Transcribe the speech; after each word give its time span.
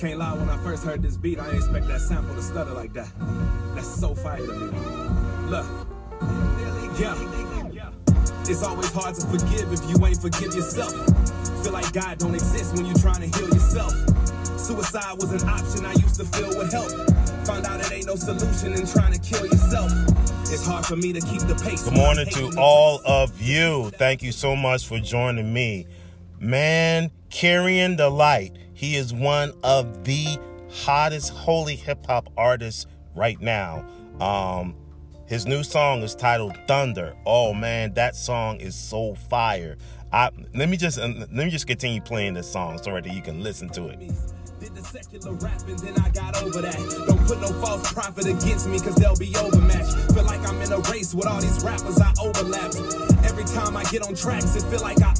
can't 0.00 0.18
lie, 0.18 0.32
when 0.32 0.48
I 0.48 0.56
first 0.64 0.82
heard 0.82 1.02
this 1.02 1.18
beat, 1.18 1.38
I 1.38 1.46
ain't 1.48 1.56
expect 1.56 1.86
that 1.88 2.00
sample 2.00 2.34
to 2.34 2.40
stutter 2.40 2.72
like 2.72 2.94
that. 2.94 3.10
That's 3.74 3.86
so 3.86 4.14
fire 4.14 4.38
to 4.38 4.46
me. 4.46 4.66
Look. 5.50 5.66
Yeah. 6.98 7.14
It's 8.48 8.62
always 8.62 8.90
hard 8.92 9.14
to 9.16 9.26
forgive 9.26 9.70
if 9.70 9.80
you 9.90 10.02
ain't 10.06 10.22
forgive 10.22 10.54
yourself. 10.54 10.94
Feel 11.62 11.72
like 11.72 11.92
God 11.92 12.16
don't 12.16 12.34
exist 12.34 12.74
when 12.76 12.86
you're 12.86 12.96
trying 12.96 13.30
to 13.30 13.38
heal 13.38 13.48
yourself. 13.48 13.92
Suicide 14.58 15.20
was 15.20 15.32
an 15.32 15.46
option 15.46 15.84
I 15.84 15.92
used 15.92 16.14
to 16.16 16.24
feel 16.24 16.48
would 16.56 16.72
help. 16.72 16.90
Found 17.46 17.66
out 17.66 17.80
it 17.80 17.92
ain't 17.92 18.06
no 18.06 18.16
solution 18.16 18.72
in 18.72 18.86
trying 18.86 19.12
to 19.12 19.18
kill 19.20 19.44
yourself. 19.44 19.92
It's 20.50 20.64
hard 20.64 20.86
for 20.86 20.96
me 20.96 21.12
to 21.12 21.20
keep 21.20 21.42
the 21.42 21.60
pace. 21.62 21.84
Good 21.84 21.92
morning 21.92 22.26
to 22.30 22.58
all 22.58 23.02
of 23.04 23.38
you. 23.38 23.90
Thank 23.98 24.22
you 24.22 24.32
so 24.32 24.56
much 24.56 24.86
for 24.86 24.98
joining 24.98 25.52
me. 25.52 25.86
Man, 26.38 27.10
carrying 27.28 27.96
the 27.96 28.08
light. 28.08 28.56
He 28.80 28.96
is 28.96 29.12
one 29.12 29.52
of 29.62 30.04
the 30.04 30.38
hottest 30.70 31.34
holy 31.34 31.76
hip 31.76 32.06
hop 32.06 32.30
artists 32.38 32.86
right 33.14 33.38
now. 33.38 33.84
Um, 34.18 34.74
his 35.26 35.44
new 35.44 35.62
song 35.62 36.02
is 36.02 36.14
titled 36.14 36.56
Thunder. 36.66 37.14
Oh 37.26 37.52
man, 37.52 37.92
that 37.92 38.16
song 38.16 38.58
is 38.58 38.74
so 38.74 39.14
fire. 39.14 39.76
I 40.14 40.30
let 40.54 40.70
me 40.70 40.78
just 40.78 40.96
let 40.96 41.30
me 41.30 41.50
just 41.50 41.66
continue 41.66 42.00
playing 42.00 42.32
this 42.32 42.50
song 42.50 42.82
so 42.82 42.92
that 42.92 43.12
you 43.12 43.20
can 43.20 43.42
listen 43.42 43.68
to 43.68 43.88
it. 43.88 43.98
Did 43.98 44.74
the 44.74 44.82
secular 44.82 45.32
rapping, 45.34 45.76
then 45.76 46.02
I 46.02 46.08
got 46.08 46.42
over 46.42 46.62
that. 46.62 46.74
Don't 47.06 47.26
put 47.26 47.38
no 47.38 47.48
false 47.60 47.92
against 48.24 48.66
me, 48.66 48.80
cause 48.80 48.94
they'll 48.94 49.14
be 49.16 49.36
overmatched. 49.36 50.14
Feel 50.14 50.24
like 50.24 50.40
I'm 50.48 50.58
in 50.62 50.72
a 50.72 50.78
race 50.90 51.14
with 51.14 51.26
all 51.26 51.42
these 51.42 51.62
rappers 51.62 52.00
I 52.00 52.14
overlap. 52.18 52.74
Every 53.26 53.44
time 53.44 53.76
I 53.76 53.84
get 53.84 54.00
on 54.04 54.14
tracks, 54.14 54.56
it 54.56 54.62
feel 54.70 54.80
like 54.80 55.02
I. 55.02 55.10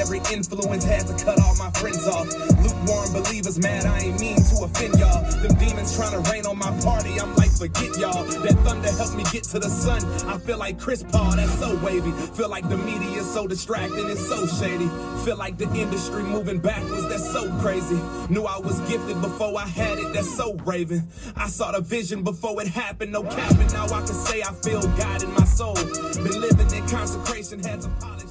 Every 0.00 0.20
influence, 0.32 0.82
had 0.82 1.06
to 1.08 1.24
cut 1.24 1.38
all 1.42 1.54
my 1.56 1.70
friends 1.72 2.08
off. 2.08 2.26
Lukewarm 2.64 3.12
believers 3.12 3.58
mad, 3.58 3.84
I 3.84 3.98
ain't 3.98 4.18
mean 4.18 4.36
to 4.36 4.64
offend 4.64 4.98
y'all. 4.98 5.22
Them 5.42 5.54
demons 5.58 5.94
trying 5.94 6.12
to 6.12 6.30
rain 6.30 6.46
on 6.46 6.56
my 6.56 6.72
party, 6.80 7.20
I'm 7.20 7.36
like, 7.36 7.50
forget 7.50 7.98
y'all. 7.98 8.24
That 8.24 8.56
thunder 8.64 8.90
helped 8.92 9.14
me 9.14 9.24
get 9.30 9.44
to 9.52 9.58
the 9.58 9.68
sun. 9.68 10.02
I 10.26 10.38
feel 10.38 10.56
like 10.56 10.80
Chris 10.80 11.02
Paul, 11.02 11.36
that's 11.36 11.52
so 11.58 11.76
wavy. 11.84 12.12
Feel 12.32 12.48
like 12.48 12.66
the 12.70 12.78
media 12.78 13.20
is 13.20 13.30
so 13.30 13.46
distracting, 13.46 14.08
it's 14.08 14.26
so 14.26 14.46
shady. 14.46 14.88
Feel 15.26 15.36
like 15.36 15.58
the 15.58 15.70
industry 15.74 16.22
moving 16.22 16.60
backwards, 16.60 17.06
that's 17.10 17.30
so 17.30 17.52
crazy. 17.58 18.00
Knew 18.30 18.44
I 18.44 18.58
was 18.58 18.80
gifted 18.88 19.20
before 19.20 19.58
I 19.58 19.66
had 19.66 19.98
it, 19.98 20.14
that's 20.14 20.34
so 20.34 20.54
raven. 20.64 21.06
I 21.36 21.46
saw 21.46 21.72
the 21.72 21.82
vision 21.82 22.24
before 22.24 22.58
it 22.62 22.68
happened, 22.68 23.12
no 23.12 23.22
capping. 23.22 23.70
Now 23.74 23.84
I 23.84 24.00
can 24.00 24.06
say 24.06 24.40
I 24.40 24.54
feel 24.54 24.80
God 24.96 25.22
in 25.22 25.30
my 25.34 25.44
soul. 25.44 25.74
Been 25.74 26.40
living 26.40 26.72
in 26.74 26.88
consecration, 26.88 27.62
had 27.62 27.82
to 27.82 27.88
polish 28.00 28.30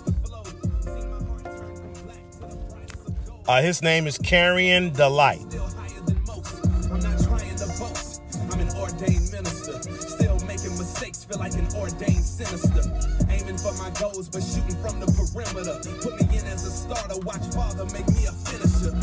ordained 8.78 9.32
minister. 9.32 9.82
Still 9.82 10.40
making 10.46 10.78
mistakes, 10.78 11.24
feel 11.24 11.40
like 11.40 11.54
an 11.54 11.68
ordained 11.76 12.24
sinister. 12.24 12.84
Aiming 13.28 13.58
for 13.58 13.74
my 13.74 13.90
goals, 14.00 14.30
but 14.30 14.44
shooting 14.44 14.78
from 14.84 15.00
the 15.00 15.08
perimeter. 15.18 15.80
Put 16.02 16.22
me 16.22 16.38
in 16.38 16.46
as 16.46 16.64
a 16.68 16.70
starter, 16.70 17.18
watch 17.22 17.44
Father 17.52 17.86
make 17.86 18.08
me 18.10 18.28
a 18.28 18.32
finisher. 18.32 18.94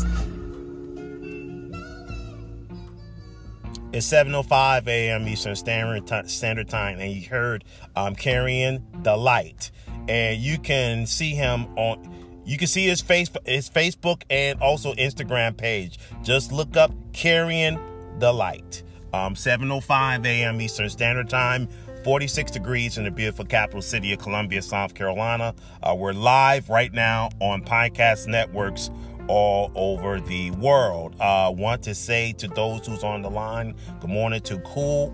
It's 3.91 4.07
7:05 4.07 4.87
a.m. 4.87 5.27
Eastern 5.27 5.57
Standard 5.57 6.29
Standard 6.29 6.69
Time, 6.69 6.99
and 6.99 7.11
you 7.11 7.27
heard 7.27 7.65
um, 7.97 8.15
carrying 8.15 8.85
the 9.03 9.17
light, 9.17 9.71
and 10.07 10.37
you 10.37 10.57
can 10.57 11.05
see 11.05 11.31
him 11.31 11.65
on. 11.75 12.16
You 12.47 12.57
can 12.57 12.67
see 12.67 12.85
his 12.85 13.01
face, 13.01 13.29
his 13.45 13.69
Facebook, 13.69 14.23
and 14.29 14.61
also 14.61 14.93
Instagram 14.93 15.57
page. 15.57 15.99
Just 16.23 16.53
look 16.53 16.77
up 16.77 16.91
"Carrying 17.11 17.77
the 18.19 18.31
Light." 18.31 18.83
Um, 19.13 19.35
7:05 19.35 20.25
a.m. 20.25 20.61
Eastern 20.61 20.89
Standard 20.89 21.29
Time. 21.29 21.67
46 22.05 22.51
degrees 22.51 22.97
in 22.97 23.03
the 23.03 23.11
beautiful 23.11 23.43
capital 23.43 23.81
city 23.81 24.13
of 24.13 24.19
Columbia, 24.19 24.61
South 24.61 24.93
Carolina. 24.93 25.53
Uh, 25.83 25.93
we're 25.93 26.13
live 26.13 26.69
right 26.69 26.93
now 26.93 27.29
on 27.41 27.61
podcast 27.61 28.27
networks 28.27 28.89
all 29.27 29.71
over 29.75 30.19
the 30.19 30.51
world. 30.51 31.15
Uh, 31.19 31.51
want 31.55 31.83
to 31.83 31.95
say 31.95 32.33
to 32.33 32.47
those 32.47 32.85
who's 32.85 33.03
on 33.03 33.21
the 33.21 33.29
line, 33.29 33.75
good 33.99 34.09
morning 34.09 34.41
to 34.41 34.59
Cool 34.59 35.11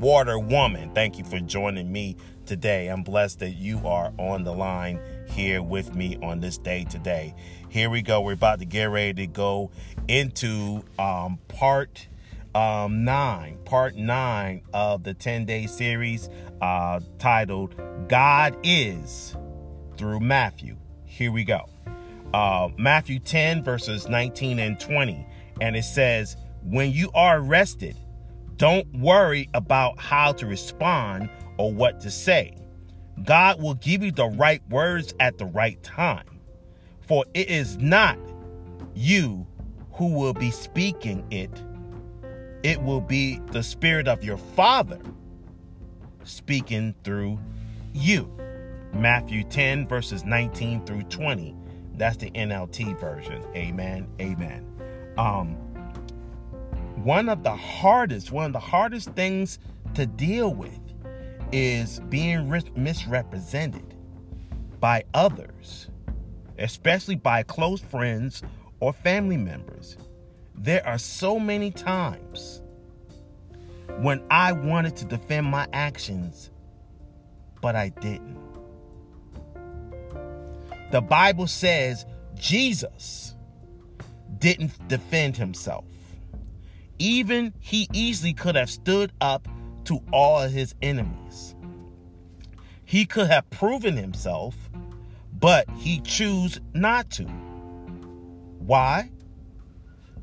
Water 0.00 0.38
Woman. 0.38 0.90
Thank 0.94 1.18
you 1.18 1.24
for 1.24 1.40
joining 1.40 1.90
me 1.90 2.16
today. 2.46 2.88
I'm 2.88 3.02
blessed 3.02 3.40
that 3.40 3.50
you 3.50 3.86
are 3.86 4.12
on 4.18 4.44
the 4.44 4.52
line 4.52 5.00
here 5.28 5.62
with 5.62 5.94
me 5.94 6.18
on 6.22 6.40
this 6.40 6.58
day 6.58 6.84
today. 6.84 7.34
Here 7.68 7.88
we 7.90 8.02
go. 8.02 8.20
We're 8.20 8.32
about 8.32 8.58
to 8.60 8.64
get 8.64 8.84
ready 8.84 9.14
to 9.14 9.26
go 9.26 9.70
into 10.08 10.84
um, 10.98 11.38
part 11.48 12.08
um, 12.54 13.04
nine, 13.04 13.58
part 13.64 13.96
nine 13.96 14.62
of 14.74 15.04
the 15.04 15.14
10 15.14 15.46
day 15.46 15.66
series 15.66 16.28
uh, 16.60 17.00
titled 17.18 17.74
God 18.08 18.56
is 18.62 19.36
through 19.96 20.20
Matthew. 20.20 20.76
Here 21.04 21.32
we 21.32 21.44
go 21.44 21.71
uh, 22.34 22.68
Matthew 22.78 23.18
10, 23.18 23.62
verses 23.62 24.08
19 24.08 24.58
and 24.58 24.78
20. 24.78 25.26
And 25.60 25.76
it 25.76 25.84
says, 25.84 26.36
When 26.62 26.92
you 26.92 27.10
are 27.14 27.38
arrested, 27.38 27.96
don't 28.56 28.86
worry 28.94 29.48
about 29.54 29.98
how 29.98 30.32
to 30.32 30.46
respond 30.46 31.28
or 31.58 31.72
what 31.72 32.00
to 32.00 32.10
say. 32.10 32.56
God 33.24 33.60
will 33.60 33.74
give 33.74 34.02
you 34.02 34.12
the 34.12 34.28
right 34.28 34.62
words 34.68 35.14
at 35.20 35.38
the 35.38 35.46
right 35.46 35.82
time. 35.82 36.40
For 37.00 37.24
it 37.34 37.48
is 37.48 37.76
not 37.76 38.18
you 38.94 39.46
who 39.92 40.14
will 40.14 40.32
be 40.32 40.50
speaking 40.50 41.26
it, 41.30 41.50
it 42.62 42.80
will 42.82 43.00
be 43.00 43.40
the 43.50 43.62
Spirit 43.62 44.08
of 44.08 44.24
your 44.24 44.38
Father 44.38 45.00
speaking 46.24 46.94
through 47.04 47.38
you. 47.92 48.30
Matthew 48.94 49.42
10, 49.44 49.88
verses 49.88 50.24
19 50.24 50.84
through 50.86 51.02
20. 51.04 51.56
That's 52.02 52.16
the 52.16 52.32
NLT 52.32 52.98
version. 52.98 53.44
Amen. 53.54 54.08
Amen. 54.20 54.66
Um, 55.16 55.54
one 56.96 57.28
of 57.28 57.44
the 57.44 57.54
hardest, 57.54 58.32
one 58.32 58.46
of 58.46 58.52
the 58.52 58.58
hardest 58.58 59.10
things 59.10 59.60
to 59.94 60.06
deal 60.06 60.52
with 60.52 60.80
is 61.52 62.00
being 62.08 62.48
ris- 62.48 62.64
misrepresented 62.74 63.94
by 64.80 65.04
others, 65.14 65.90
especially 66.58 67.14
by 67.14 67.44
close 67.44 67.80
friends 67.80 68.42
or 68.80 68.92
family 68.92 69.36
members. 69.36 69.96
There 70.56 70.84
are 70.84 70.98
so 70.98 71.38
many 71.38 71.70
times 71.70 72.62
when 74.00 74.24
I 74.28 74.50
wanted 74.50 74.96
to 74.96 75.04
defend 75.04 75.46
my 75.46 75.68
actions, 75.72 76.50
but 77.60 77.76
I 77.76 77.90
didn't. 77.90 78.41
The 80.92 81.00
Bible 81.00 81.46
says 81.46 82.04
Jesus 82.34 83.34
didn't 84.38 84.88
defend 84.88 85.38
himself. 85.38 85.86
Even 86.98 87.54
he 87.60 87.88
easily 87.94 88.34
could 88.34 88.56
have 88.56 88.68
stood 88.68 89.10
up 89.18 89.48
to 89.84 90.02
all 90.12 90.42
his 90.42 90.74
enemies. 90.82 91.54
He 92.84 93.06
could 93.06 93.28
have 93.28 93.48
proven 93.48 93.96
himself, 93.96 94.54
but 95.32 95.66
he 95.78 96.00
chose 96.00 96.60
not 96.74 97.08
to. 97.12 97.24
Why? 98.58 99.10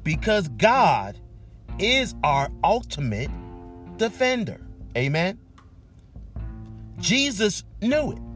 Because 0.04 0.50
God 0.50 1.20
is 1.80 2.14
our 2.24 2.52
ultimate 2.64 3.32
defender. 3.98 4.62
Amen. 4.96 5.40
Jesus 7.00 7.64
knew 7.82 8.12
it. 8.12 8.29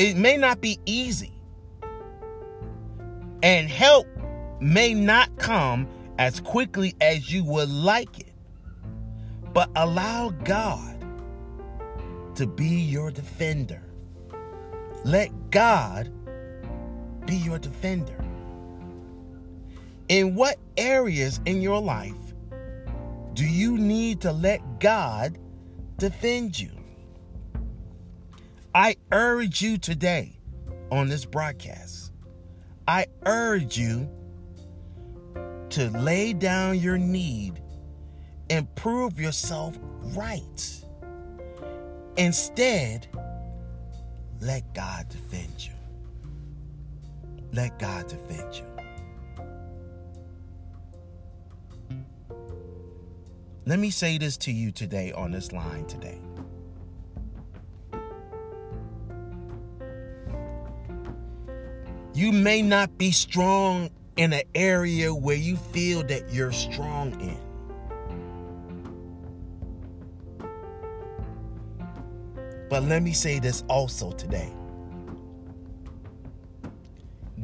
It 0.00 0.16
may 0.16 0.38
not 0.38 0.62
be 0.62 0.80
easy. 0.86 1.30
And 3.42 3.68
help 3.68 4.06
may 4.58 4.94
not 4.94 5.36
come 5.36 5.86
as 6.18 6.40
quickly 6.40 6.96
as 7.02 7.30
you 7.30 7.44
would 7.44 7.68
like 7.68 8.18
it. 8.18 8.32
But 9.52 9.68
allow 9.76 10.30
God 10.30 11.04
to 12.36 12.46
be 12.46 12.80
your 12.80 13.10
defender. 13.10 13.82
Let 15.04 15.50
God 15.50 16.10
be 17.26 17.36
your 17.36 17.58
defender. 17.58 18.16
In 20.08 20.34
what 20.34 20.56
areas 20.78 21.42
in 21.44 21.60
your 21.60 21.82
life 21.82 22.14
do 23.34 23.44
you 23.44 23.76
need 23.76 24.22
to 24.22 24.32
let 24.32 24.80
God 24.80 25.36
defend 25.98 26.58
you? 26.58 26.79
I 28.74 28.96
urge 29.10 29.62
you 29.62 29.78
today 29.78 30.38
on 30.92 31.08
this 31.08 31.24
broadcast, 31.24 32.12
I 32.86 33.06
urge 33.26 33.76
you 33.76 34.08
to 35.70 35.90
lay 35.90 36.32
down 36.32 36.78
your 36.78 36.98
need 36.98 37.60
and 38.48 38.72
prove 38.76 39.18
yourself 39.18 39.76
right. 40.14 40.84
Instead, 42.16 43.08
let 44.40 44.72
God 44.74 45.08
defend 45.08 45.66
you. 45.66 45.72
Let 47.52 47.78
God 47.78 48.06
defend 48.06 48.54
you. 48.54 48.64
Let 53.66 53.78
me 53.78 53.90
say 53.90 54.18
this 54.18 54.36
to 54.38 54.52
you 54.52 54.70
today 54.70 55.12
on 55.12 55.32
this 55.32 55.52
line 55.52 55.86
today. 55.86 56.18
You 62.20 62.32
may 62.32 62.60
not 62.60 62.98
be 62.98 63.12
strong 63.12 63.88
in 64.18 64.34
an 64.34 64.42
area 64.54 65.14
where 65.14 65.38
you 65.38 65.56
feel 65.56 66.02
that 66.02 66.30
you're 66.30 66.52
strong 66.52 67.18
in. 67.18 67.38
But 72.68 72.82
let 72.82 73.02
me 73.02 73.14
say 73.14 73.38
this 73.38 73.64
also 73.70 74.12
today 74.12 74.52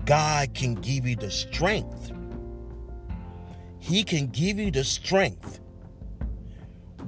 God 0.05 0.52
can 0.52 0.75
give 0.75 1.06
you 1.06 1.17
the 1.17 1.31
strength. 1.31 2.12
He 3.79 4.05
can 4.05 4.26
give 4.26 4.58
you 4.58 4.70
the 4.70 4.84
strength 4.84 5.58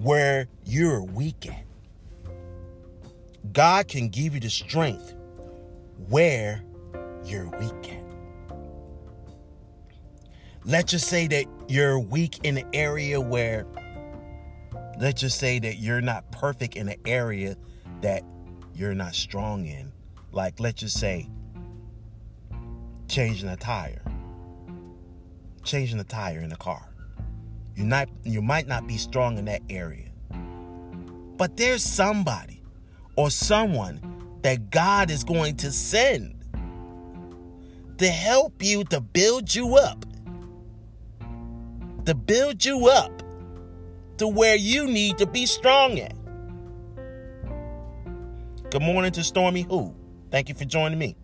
where 0.00 0.49
you're 0.64 1.03
weak 1.03 1.47
at. 1.47 1.67
God 3.53 3.88
can 3.88 4.09
give 4.09 4.32
you 4.32 4.41
the 4.41 4.49
strength 4.49 5.14
where 6.09 6.62
you're 7.29 7.49
weak 7.59 7.93
at. 7.93 8.03
Let's 10.65 10.91
just 10.91 11.09
say 11.09 11.27
that 11.29 11.47
you're 11.69 11.99
weak 11.99 12.41
in 12.43 12.59
an 12.59 12.69
area 12.73 13.21
where, 13.21 13.67
let's 14.99 15.21
just 15.21 15.39
say 15.39 15.59
that 15.61 15.77
you're 15.77 16.01
not 16.01 16.31
perfect 16.31 16.77
in 16.77 16.89
an 16.89 17.01
area 17.07 17.57
that 18.03 18.23
you're 18.75 18.95
not 18.95 19.15
strong 19.15 19.67
in. 19.67 19.93
Like, 20.31 20.61
let's 20.61 20.81
just 20.81 20.99
say, 20.99 21.29
changing 23.09 23.49
a 23.49 23.57
tire. 23.57 24.03
Changing 25.65 25.99
a 26.01 26.05
tire 26.05 26.41
in 26.41 26.53
a 26.53 26.57
car. 26.57 26.89
You 27.75 27.85
not 27.85 28.09
you 28.25 28.43
might 28.43 28.67
not 28.67 28.87
be 28.87 28.97
strong 28.97 29.39
in 29.39 29.45
that 29.47 29.63
area. 29.71 30.11
But 31.37 31.57
there's 31.57 31.83
somebody 31.85 32.63
or 33.17 33.31
someone 33.31 34.01
that 34.43 34.71
God 34.71 35.11
is 35.11 35.25
going 35.25 35.57
to 35.59 35.71
send 35.71 36.38
to 37.99 38.09
help 38.09 38.62
you 38.62 38.85
to 38.85 39.00
build 39.00 39.55
you 39.55 39.77
up. 39.77 40.05
To 42.06 42.15
build 42.15 42.65
you 42.65 42.89
up 42.89 43.23
to 44.19 44.27
where 44.27 44.56
you 44.56 44.87
need 44.87 45.19
to 45.19 45.27
be 45.27 45.47
strong 45.47 45.99
at. 45.99 46.15
Good 48.71 48.83
morning 48.83 49.12
to 49.12 49.25
Stormy 49.25 49.62
Who. 49.62 49.95
Thank 50.31 50.49
you 50.49 50.55
for 50.55 50.65
joining 50.65 50.99
me. 50.99 51.17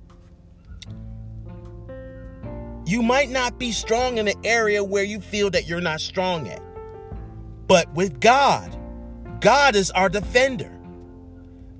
You 2.86 3.02
might 3.02 3.30
not 3.30 3.58
be 3.58 3.72
strong 3.72 4.18
in 4.18 4.28
an 4.28 4.34
area 4.44 4.84
where 4.84 5.04
you 5.04 5.20
feel 5.20 5.50
that 5.50 5.66
you're 5.66 5.80
not 5.80 6.00
strong 6.00 6.48
at. 6.48 6.62
But 7.66 7.92
with 7.94 8.20
God, 8.20 8.76
God 9.40 9.74
is 9.74 9.90
our 9.92 10.08
defender. 10.08 10.70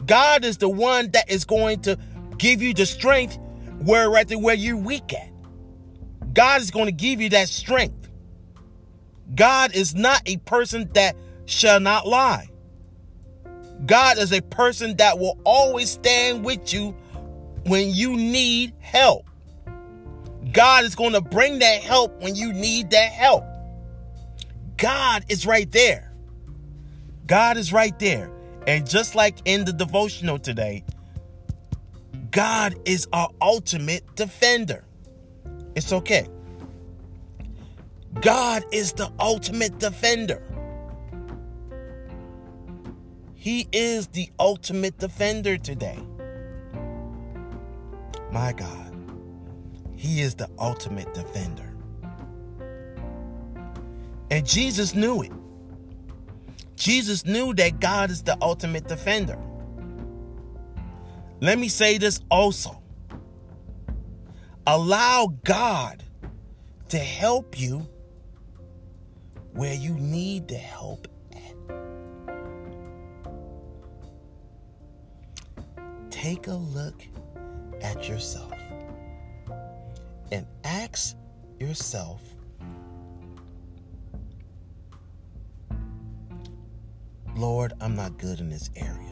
God 0.07 0.45
is 0.45 0.59
the 0.59 0.69
one 0.69 1.11
that 1.11 1.31
is 1.31 1.45
going 1.45 1.81
to 1.83 1.99
give 2.39 2.63
you 2.63 2.75
the 2.75 2.87
strength 2.87 3.39
where 3.81 4.11
right 4.11 4.27
there 4.27 4.39
where 4.39 4.55
you're 4.55 4.77
weak 4.77 5.13
at. 5.13 5.31
God 6.33 6.61
is 6.61 6.71
going 6.71 6.87
to 6.87 6.93
give 6.93 7.21
you 7.21 7.29
that 7.31 7.49
strength. 7.49 8.09
God 9.35 9.75
is 9.75 9.95
not 9.95 10.23
a 10.27 10.37
person 10.39 10.91
that 10.95 11.17
shall 11.47 11.81
not 11.81 12.07
lie. 12.07 12.49
God 13.87 14.19
is 14.19 14.33
a 14.33 14.41
person 14.43 14.97
that 14.97 15.19
will 15.19 15.39
always 15.45 15.91
stand 15.91 16.45
with 16.45 16.73
you 16.73 16.95
when 17.65 17.91
you 17.93 18.17
need 18.17 18.73
help. 18.81 19.29
God 20.53 20.85
is 20.85 20.95
going 20.95 21.13
to 21.13 21.21
bring 21.21 21.59
that 21.59 21.83
help 21.83 22.23
when 22.23 22.35
you 22.35 22.53
need 22.53 22.91
that 22.91 23.13
help. 23.13 23.45
God 24.77 25.25
is 25.29 25.47
right 25.47 25.71
there. 25.73 26.13
God 27.27 27.57
is 27.57 27.73
right 27.73 27.99
there. 27.99 28.31
And 28.67 28.89
just 28.89 29.15
like 29.15 29.39
in 29.45 29.65
the 29.65 29.73
devotional 29.73 30.39
today, 30.39 30.85
God 32.35 32.75
is 32.85 33.07
our 33.13 33.31
ultimate 33.41 34.17
defender. 34.17 34.85
It's 35.77 35.93
okay. 35.93 36.27
God 38.21 38.65
is 38.73 38.93
the 38.93 39.09
ultimate 39.21 39.79
defender. 39.79 40.43
He 43.35 43.69
is 43.71 44.09
the 44.09 44.29
ultimate 44.41 44.99
defender 44.99 45.57
today. 45.57 45.97
My 48.33 48.53
God, 48.53 48.93
He 49.95 50.21
is 50.21 50.35
the 50.35 50.51
ultimate 50.59 51.15
defender. 51.15 51.73
And 54.33 54.45
Jesus 54.45 54.93
knew 54.93 55.23
it. 55.23 55.33
Jesus 56.75 57.25
knew 57.25 57.55
that 57.55 57.79
God 57.79 58.11
is 58.11 58.25
the 58.25 58.37
ultimate 58.43 58.89
defender. 58.89 59.39
Let 61.45 61.59
me 61.59 61.69
say 61.69 61.99
this 61.99 62.21
also. 62.31 62.81
Allow 64.67 65.35
God 65.45 66.03
to 66.89 66.97
help 66.97 67.61
you 67.61 67.87
where 69.53 69.75
you 69.75 69.93
need 69.93 70.49
the 70.49 70.55
help 70.55 71.07
at. 71.35 71.55
Take 76.11 76.47
a 76.47 76.55
look 76.55 77.03
at 77.83 78.09
yourself 78.09 78.55
and 80.33 80.47
ask 80.65 81.15
yourself 81.61 82.23
Lord, 87.37 87.75
I'm 87.83 87.95
not 87.95 88.17
good 88.17 88.41
in 88.41 88.49
this 88.49 88.71
area. 88.77 89.04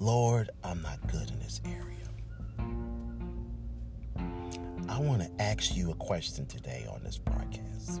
Lord, 0.00 0.50
I'm 0.62 0.82
not 0.82 1.00
good 1.06 1.30
in 1.30 1.38
this 1.38 1.60
area. 1.64 1.84
I 4.88 4.98
want 5.00 5.22
to 5.22 5.30
ask 5.42 5.74
you 5.74 5.92
a 5.92 5.94
question 5.94 6.46
today 6.46 6.86
on 6.92 7.02
this 7.04 7.16
broadcast. 7.16 8.00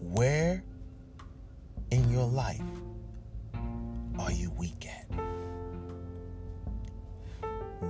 Where 0.00 0.62
in 1.90 2.10
your 2.10 2.26
life 2.26 2.60
are 4.18 4.32
you 4.32 4.50
weak 4.50 4.86
at? 4.86 5.06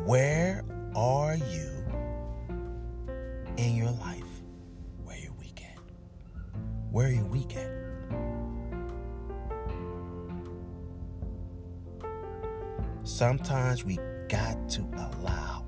Where 0.05 0.65
are 0.95 1.37
you 1.37 1.85
in 3.57 3.77
your 3.77 3.91
life 3.91 4.23
where 5.05 5.17
you're 5.17 5.33
weak 5.33 5.63
at? 5.65 5.79
Where 6.91 7.09
are 7.09 7.11
you 7.11 7.25
weak 7.25 7.57
at? 7.57 7.82
Sometimes 13.13 13.85
we 13.85 13.99
got 14.31 14.71
to 14.71 14.81
allow 14.95 15.67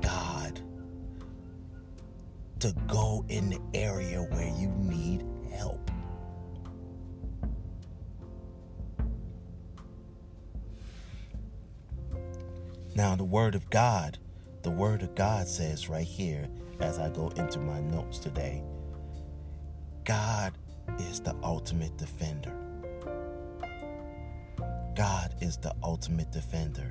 God 0.00 0.60
to 2.60 2.72
go 2.86 3.24
in 3.28 3.50
the 3.50 3.60
area 3.74 4.22
where 4.22 4.54
you 4.56 4.68
need 4.68 5.24
help. 5.50 5.90
Now, 12.94 13.16
the 13.16 13.24
Word 13.24 13.56
of 13.56 13.68
God, 13.68 14.18
the 14.62 14.70
Word 14.70 15.02
of 15.02 15.16
God 15.16 15.48
says 15.48 15.88
right 15.88 16.06
here, 16.06 16.48
as 16.78 17.00
I 17.00 17.10
go 17.10 17.30
into 17.30 17.58
my 17.58 17.80
notes 17.80 18.20
today, 18.20 18.62
God 20.04 20.52
is 21.00 21.18
the 21.18 21.34
ultimate 21.42 21.96
defender. 21.96 22.65
God 24.96 25.34
is 25.42 25.58
the 25.58 25.74
ultimate 25.82 26.32
defender. 26.32 26.90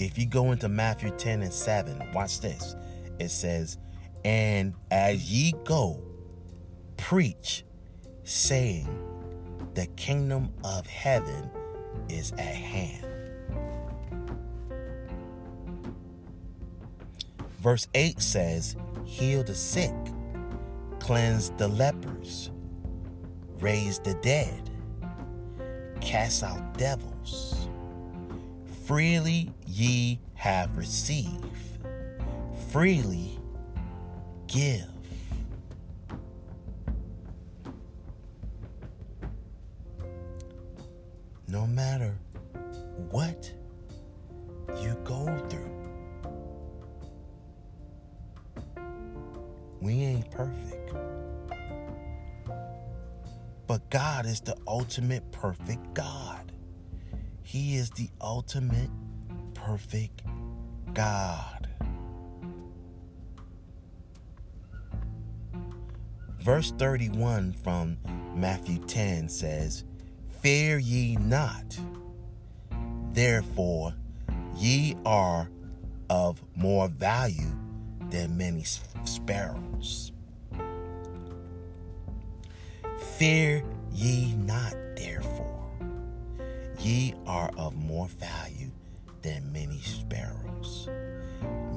If 0.00 0.18
you 0.18 0.26
go 0.26 0.50
into 0.50 0.68
Matthew 0.68 1.10
10 1.10 1.42
and 1.42 1.52
7, 1.52 2.12
watch 2.12 2.40
this. 2.40 2.74
It 3.20 3.30
says, 3.30 3.78
And 4.24 4.74
as 4.90 5.30
ye 5.30 5.54
go, 5.64 6.02
preach, 6.96 7.64
saying, 8.24 8.88
The 9.74 9.86
kingdom 9.96 10.52
of 10.64 10.84
heaven 10.86 11.48
is 12.08 12.32
at 12.32 12.40
hand. 12.40 13.06
Verse 17.60 17.86
8 17.94 18.20
says, 18.20 18.76
Heal 19.04 19.44
the 19.44 19.54
sick, 19.54 19.94
cleanse 20.98 21.50
the 21.50 21.68
lepers, 21.68 22.50
raise 23.60 24.00
the 24.00 24.14
dead, 24.14 24.70
cast 26.04 26.42
out 26.42 26.76
devils. 26.76 27.66
Freely 28.86 29.50
ye 29.66 30.18
have 30.34 30.76
received, 30.76 31.44
freely 32.70 33.38
give. 34.46 34.93
Ultimate 54.94 55.32
perfect 55.32 55.92
God. 55.92 56.52
He 57.42 57.74
is 57.74 57.90
the 57.90 58.08
ultimate 58.20 58.90
perfect 59.52 60.22
God. 60.92 61.68
Verse 66.38 66.70
31 66.78 67.54
from 67.54 67.98
Matthew 68.36 68.78
10 68.86 69.28
says, 69.28 69.82
Fear 70.40 70.78
ye 70.78 71.16
not, 71.16 71.76
therefore 73.12 73.94
ye 74.54 74.94
are 75.04 75.50
of 76.08 76.40
more 76.54 76.86
value 76.86 77.58
than 78.10 78.36
many 78.36 78.62
sparrows. 79.02 80.12
Fear 83.18 83.64
ye 83.94 84.34
not, 84.34 84.74
therefore. 84.96 85.70
Ye 86.78 87.14
are 87.26 87.50
of 87.56 87.74
more 87.76 88.08
value 88.08 88.72
than 89.22 89.50
many 89.52 89.80
sparrows. 89.80 90.88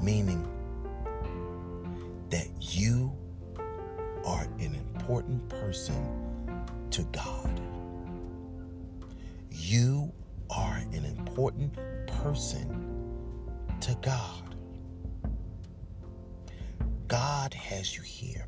Meaning 0.02 0.46
that 2.30 2.48
you 2.60 3.16
are 4.26 4.42
an 4.58 4.74
important 4.74 5.48
person 5.48 6.66
to 6.90 7.02
God. 7.04 7.60
You 9.50 10.12
are 10.50 10.76
an 10.92 11.04
important 11.04 11.78
person 12.06 12.68
to 13.80 13.96
God. 14.02 14.54
God 17.06 17.54
has 17.54 17.96
you 17.96 18.02
here 18.02 18.46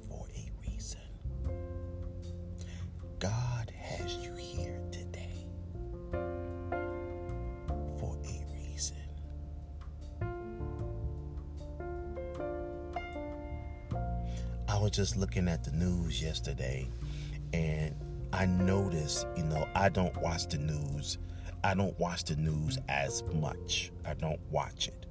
just 15.00 15.16
looking 15.16 15.48
at 15.48 15.64
the 15.64 15.70
news 15.70 16.20
yesterday 16.20 16.86
and 17.54 17.94
I 18.34 18.44
noticed, 18.44 19.26
you 19.34 19.44
know, 19.44 19.66
I 19.74 19.88
don't 19.88 20.14
watch 20.20 20.46
the 20.48 20.58
news. 20.58 21.16
I 21.64 21.72
don't 21.72 21.98
watch 21.98 22.24
the 22.24 22.36
news 22.36 22.76
as 22.86 23.22
much. 23.32 23.92
I 24.04 24.12
don't 24.12 24.38
watch 24.50 24.88
it. 24.88 25.06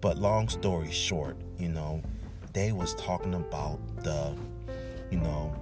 But 0.00 0.18
long 0.18 0.48
story 0.48 0.92
short, 0.92 1.36
you 1.58 1.70
know, 1.70 2.00
they 2.52 2.70
was 2.70 2.94
talking 2.94 3.34
about 3.34 3.80
the, 4.04 4.36
you 5.10 5.18
know, 5.18 5.56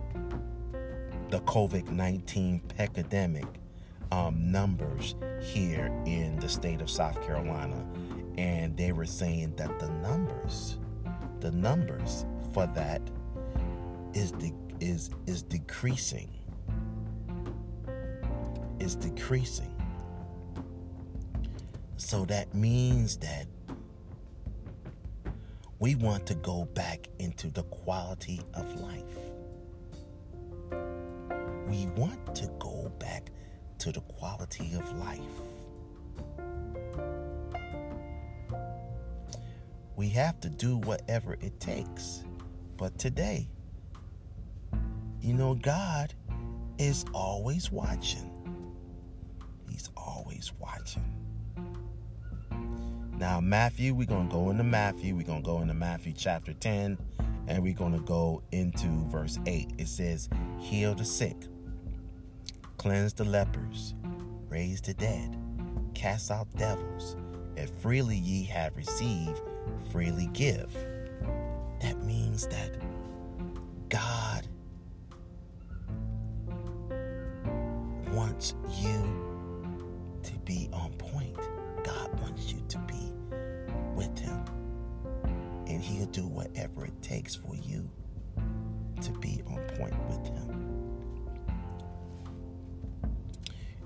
the 1.30 1.40
COVID-19 1.40 2.60
pandemic 2.76 3.46
um, 4.12 4.52
numbers 4.52 5.14
here 5.40 5.86
in 6.04 6.38
the 6.38 6.50
state 6.50 6.82
of 6.82 6.90
South 6.90 7.18
Carolina. 7.22 7.82
And 8.36 8.76
they 8.76 8.92
were 8.92 9.06
saying 9.06 9.56
that 9.56 9.78
the 9.78 9.88
numbers, 9.88 10.76
the 11.40 11.50
numbers 11.50 12.26
for 12.52 12.66
that 12.74 13.00
is 14.14 14.32
de- 14.32 14.54
is 14.80 15.10
is 15.26 15.42
decreasing. 15.42 16.30
Is 18.78 18.94
decreasing. 18.94 19.74
So 21.96 22.24
that 22.26 22.54
means 22.54 23.16
that 23.18 23.46
we 25.80 25.94
want 25.94 26.26
to 26.26 26.34
go 26.36 26.64
back 26.74 27.08
into 27.18 27.48
the 27.50 27.62
quality 27.64 28.40
of 28.54 28.80
life. 28.80 29.02
We 31.68 31.86
want 31.96 32.34
to 32.36 32.50
go 32.58 32.90
back 32.98 33.30
to 33.78 33.92
the 33.92 34.00
quality 34.00 34.72
of 34.74 34.98
life. 34.98 35.20
We 39.96 40.08
have 40.10 40.40
to 40.40 40.48
do 40.48 40.78
whatever 40.78 41.34
it 41.40 41.60
takes. 41.60 42.24
But 42.76 42.98
today, 42.98 43.48
you 45.20 45.34
know, 45.34 45.54
God 45.54 46.14
is 46.78 47.04
always 47.12 47.70
watching. 47.70 48.30
He's 49.68 49.90
always 49.96 50.52
watching. 50.58 51.04
Now, 53.18 53.40
Matthew, 53.40 53.94
we're 53.94 54.06
going 54.06 54.28
to 54.28 54.32
go 54.32 54.50
into 54.50 54.62
Matthew. 54.62 55.16
We're 55.16 55.26
going 55.26 55.42
to 55.42 55.46
go 55.46 55.60
into 55.60 55.74
Matthew 55.74 56.12
chapter 56.16 56.52
10, 56.52 56.96
and 57.48 57.62
we're 57.62 57.74
going 57.74 57.92
to 57.92 58.04
go 58.04 58.42
into 58.52 58.86
verse 59.08 59.40
8. 59.44 59.72
It 59.76 59.88
says, 59.88 60.28
Heal 60.60 60.94
the 60.94 61.04
sick, 61.04 61.36
cleanse 62.76 63.12
the 63.14 63.24
lepers, 63.24 63.94
raise 64.48 64.80
the 64.80 64.94
dead, 64.94 65.36
cast 65.94 66.30
out 66.30 66.46
devils. 66.56 67.16
If 67.56 67.70
freely 67.70 68.16
ye 68.16 68.44
have 68.44 68.76
received, 68.76 69.40
freely 69.90 70.28
give. 70.32 70.72
That 71.80 72.00
means 72.04 72.46
that 72.46 72.76
wants 78.18 78.56
you 78.80 79.00
to 80.24 80.32
be 80.40 80.68
on 80.72 80.90
point. 80.94 81.36
God 81.84 82.20
wants 82.20 82.52
you 82.52 82.60
to 82.68 82.78
be 82.78 83.12
with 83.94 84.18
Him. 84.18 84.44
And 85.68 85.80
He'll 85.80 86.06
do 86.06 86.26
whatever 86.26 86.84
it 86.84 87.00
takes 87.00 87.36
for 87.36 87.54
you 87.54 87.88
to 89.02 89.12
be 89.20 89.40
on 89.46 89.60
point 89.76 89.94
with 90.08 90.26
Him. 90.26 90.64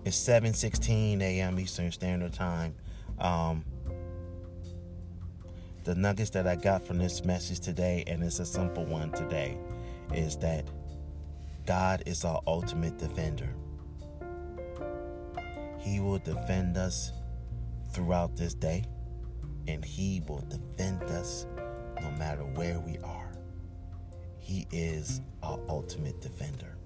It's 0.06 0.16
7:16 0.16 1.20
a.m. 1.20 1.60
Eastern 1.60 1.92
Standard 1.92 2.32
Time. 2.32 2.74
Um, 3.18 3.66
the 5.84 5.94
nuggets 5.94 6.30
that 6.30 6.46
I 6.46 6.56
got 6.56 6.86
from 6.86 6.96
this 6.96 7.22
message 7.22 7.60
today, 7.60 8.02
and 8.06 8.24
it's 8.24 8.38
a 8.38 8.46
simple 8.46 8.86
one 8.86 9.12
today, 9.12 9.58
is 10.14 10.38
that 10.38 10.66
God 11.66 12.02
is 12.06 12.24
our 12.24 12.40
ultimate 12.46 12.96
defender. 12.96 13.54
He 15.82 15.98
will 15.98 16.18
defend 16.18 16.76
us 16.76 17.10
throughout 17.90 18.36
this 18.36 18.54
day, 18.54 18.84
and 19.66 19.84
He 19.84 20.22
will 20.28 20.44
defend 20.48 21.02
us 21.02 21.46
no 22.00 22.10
matter 22.12 22.44
where 22.44 22.78
we 22.78 22.98
are. 22.98 23.32
He 24.38 24.68
is 24.70 25.20
our 25.42 25.58
ultimate 25.68 26.20
defender. 26.20 26.76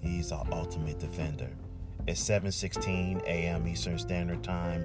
He's 0.00 0.32
our 0.32 0.44
ultimate 0.50 0.98
defender. 0.98 1.50
It's 2.08 2.20
7:16 2.20 3.22
a.m. 3.26 3.68
Eastern 3.68 3.98
Standard 3.98 4.42
Time. 4.42 4.84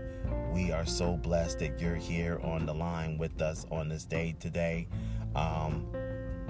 We 0.53 0.71
are 0.71 0.85
so 0.85 1.17
blessed 1.17 1.59
that 1.59 1.79
you're 1.79 1.95
here 1.95 2.39
on 2.43 2.67
the 2.67 2.73
line 2.73 3.17
with 3.17 3.41
us 3.41 3.65
on 3.71 3.89
this 3.89 4.05
day 4.05 4.35
today. 4.39 4.87
Um, 5.35 5.87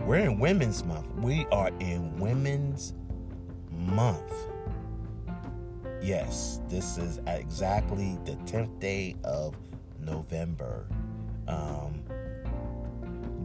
we're 0.05 0.17
in 0.17 0.39
Women's 0.39 0.83
Month. 0.83 1.07
We 1.15 1.45
are 1.53 1.69
in 1.79 2.19
Women's 2.19 2.93
Month. 3.69 4.50
Yes, 6.01 6.59
this 6.67 6.97
is 6.97 7.19
exactly 7.27 8.17
the 8.25 8.31
10th 8.51 8.79
day 8.79 9.15
of 9.23 9.55
November. 9.99 10.87
Um, 11.47 12.03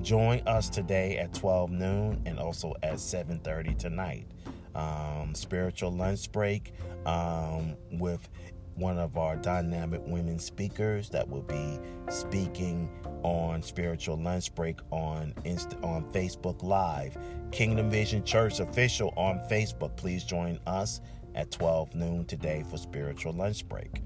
join 0.01 0.41
us 0.47 0.71
today 0.71 1.19
at 1.19 1.35
12 1.35 1.71
noon 1.71 2.23
and 2.25 2.39
also 2.39 2.73
at 2.83 2.95
7:30 2.95 3.75
tonight. 3.77 4.27
Um, 4.75 5.35
spiritual 5.35 5.91
lunch 5.93 6.33
break 6.33 6.73
um, 7.05 7.77
with 7.93 8.27
one 8.75 8.99
of 8.99 9.19
our 9.19 9.37
dynamic 9.37 10.03
women 10.07 10.39
speakers 10.39 11.11
that 11.11 11.29
will 11.29 11.43
be 11.43 11.79
speaking 12.09 12.91
on 13.23 13.63
spiritual 13.63 14.17
lunch 14.17 14.55
break 14.55 14.79
on 14.91 15.35
Insta- 15.45 15.83
on 15.85 16.05
Facebook 16.11 16.63
Live. 16.63 17.19
Kingdom 17.53 17.91
Vision 17.91 18.25
Church 18.25 18.61
official 18.61 19.13
on 19.17 19.41
Facebook. 19.51 19.95
Please 19.97 20.25
join 20.25 20.59
us 20.67 21.01
at 21.37 21.53
12 21.53 21.95
noon 21.95 22.25
today 22.25 22.65
for 22.69 22.79
spiritual 22.79 23.33
lunch 23.33 23.69
break. 23.69 24.03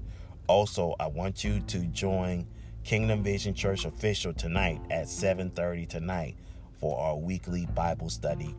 Also, 0.47 0.95
I 0.99 1.07
want 1.07 1.43
you 1.43 1.61
to 1.61 1.79
join 1.85 2.45
Kingdom 2.83 3.23
Vision 3.23 3.53
Church 3.53 3.85
official 3.85 4.33
tonight 4.33 4.81
at 4.91 5.07
7:30 5.07 5.87
tonight 5.87 6.35
for 6.79 6.99
our 6.99 7.15
weekly 7.15 7.65
Bible 7.67 8.09
study 8.09 8.55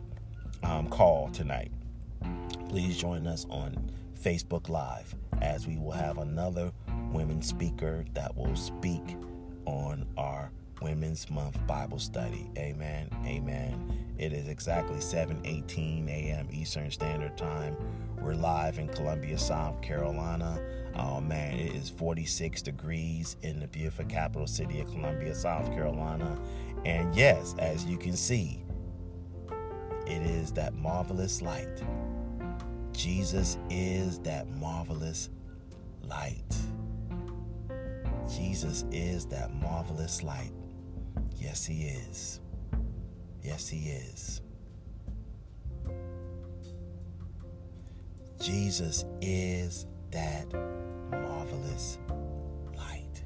um, 0.63 0.89
call 0.89 1.29
tonight. 1.31 1.71
Please 2.69 2.97
join 2.97 3.27
us 3.27 3.47
on 3.51 3.91
Facebook 4.19 4.69
Live 4.69 5.15
as 5.41 5.67
we 5.67 5.77
will 5.77 5.91
have 5.91 6.19
another 6.19 6.73
women 7.13 7.43
speaker 7.43 8.05
that 8.15 8.35
will 8.37 8.57
speak 8.57 9.03
on 9.67 10.07
our 10.17 10.51
Women's 10.81 11.31
Month 11.31 11.65
Bible 11.67 11.99
study. 11.99 12.51
Amen. 12.59 13.09
Amen. 13.25 14.12
It 14.23 14.33
is 14.33 14.47
exactly 14.47 14.99
7:18 14.99 16.09
a.m. 16.09 16.49
Eastern 16.53 16.93
Standard 16.93 17.37
Time. 17.37 17.77
We're 18.21 18.35
live 18.35 18.79
in 18.79 18.87
Columbia, 18.87 19.37
South 19.37 19.83
Carolina. 19.83 20.61
Oh 20.95 21.21
man, 21.21 21.55
it 21.59 21.75
is 21.75 21.91
46 21.91 22.63
degrees 22.63 23.37
in 23.43 23.59
the 23.59 23.67
beautiful 23.67 24.05
capital 24.05 24.47
city 24.47 24.79
of 24.79 24.89
Columbia, 24.93 25.35
South 25.35 25.67
Carolina. 25.73 26.39
And 26.85 27.13
yes, 27.17 27.57
as 27.59 27.85
you 27.85 27.99
can 27.99 28.17
see, 28.17 28.63
It 30.07 30.23
is 30.23 30.53
that 30.53 30.75
marvelous 30.75 31.43
light. 31.43 31.83
Jesus 32.93 33.59
is 33.71 34.21
that 34.21 34.49
marvelous 34.49 35.31
light. 36.05 36.57
Jesus 38.33 38.85
is 38.93 39.27
that 39.27 39.53
marvelous 39.55 40.23
light. 40.23 40.53
Yes, 41.37 41.67
He 41.67 41.87
is. 41.87 42.42
Yes, 43.43 43.69
He 43.69 43.91
is. 43.91 44.41
Jesus 48.41 49.05
is 49.21 49.87
that 50.11 50.53
marvelous 51.11 51.99
light. 52.77 53.23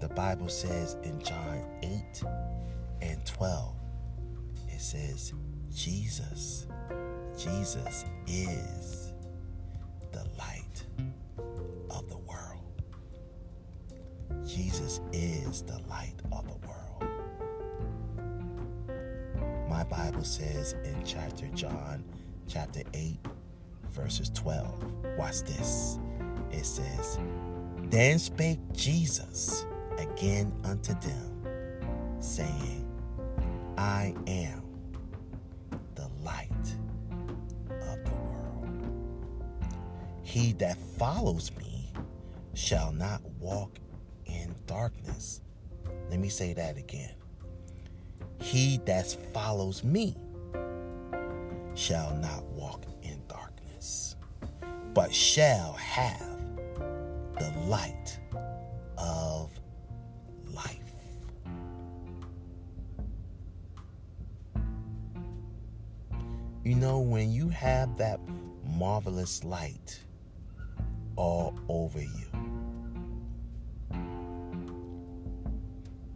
The 0.00 0.08
Bible 0.08 0.48
says 0.48 0.96
in 1.02 1.22
John 1.22 1.64
8 1.82 2.22
and 3.02 3.26
12, 3.26 3.74
it 4.68 4.80
says, 4.80 5.32
Jesus, 5.74 6.66
Jesus 7.36 8.04
is 8.26 9.12
the 10.12 10.24
light 10.38 10.86
of 11.90 12.08
the 12.08 12.18
world. 12.18 12.82
Jesus 14.46 15.00
is 15.12 15.62
the 15.62 15.80
light 15.88 16.21
Bible 20.22 20.30
says 20.30 20.76
in 20.84 21.02
chapter 21.04 21.48
John, 21.48 22.04
chapter 22.46 22.82
8, 22.94 23.18
verses 23.90 24.30
12. 24.30 25.18
Watch 25.18 25.40
this. 25.42 25.98
It 26.52 26.64
says, 26.64 27.18
Then 27.90 28.20
spake 28.20 28.60
Jesus 28.72 29.66
again 29.98 30.54
unto 30.62 30.94
them, 31.00 32.20
saying, 32.20 32.88
I 33.76 34.14
am 34.28 34.62
the 35.96 36.08
light 36.22 36.76
of 37.80 38.04
the 38.04 38.12
world. 38.12 38.86
He 40.22 40.52
that 40.52 40.76
follows 40.98 41.50
me 41.58 41.92
shall 42.54 42.92
not 42.92 43.22
walk 43.40 43.76
in 44.26 44.54
darkness. 44.68 45.40
Let 46.10 46.20
me 46.20 46.28
say 46.28 46.52
that 46.52 46.76
again. 46.76 47.10
He 48.42 48.78
that 48.86 49.06
follows 49.32 49.84
me 49.84 50.16
shall 51.74 52.14
not 52.16 52.42
walk 52.46 52.84
in 53.02 53.22
darkness, 53.28 54.16
but 54.92 55.14
shall 55.14 55.74
have 55.74 56.38
the 57.38 57.52
light 57.66 58.18
of 58.98 59.48
life. 60.52 60.80
You 66.64 66.74
know, 66.74 66.98
when 66.98 67.30
you 67.30 67.48
have 67.48 67.96
that 67.98 68.18
marvelous 68.64 69.44
light 69.44 70.00
all 71.16 71.54
over 71.68 72.00
you, 72.00 72.26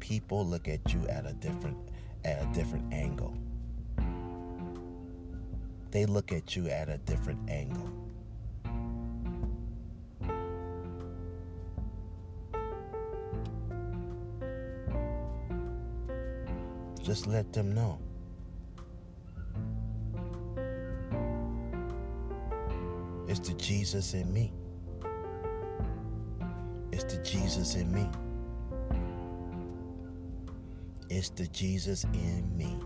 people 0.00 0.44
look 0.44 0.66
at 0.68 0.92
you 0.92 1.06
at 1.08 1.24
a 1.24 1.32
different 1.32 1.76
at 2.26 2.42
a 2.42 2.46
different 2.46 2.92
angle. 2.92 3.32
They 5.92 6.06
look 6.06 6.32
at 6.32 6.56
you 6.56 6.68
at 6.68 6.88
a 6.88 6.98
different 6.98 7.48
angle. 7.48 7.88
Just 17.00 17.28
let 17.28 17.52
them 17.52 17.72
know. 17.72 18.00
It's 23.28 23.38
the 23.38 23.54
Jesus 23.54 24.14
in 24.14 24.32
me. 24.32 24.52
It's 26.90 27.04
the 27.04 27.22
Jesus 27.22 27.76
in 27.76 27.92
me. 27.92 28.08
It's 31.18 31.31
the 31.31 31.46
Jesus 31.46 32.05
in 32.12 32.55
me. 32.59 32.76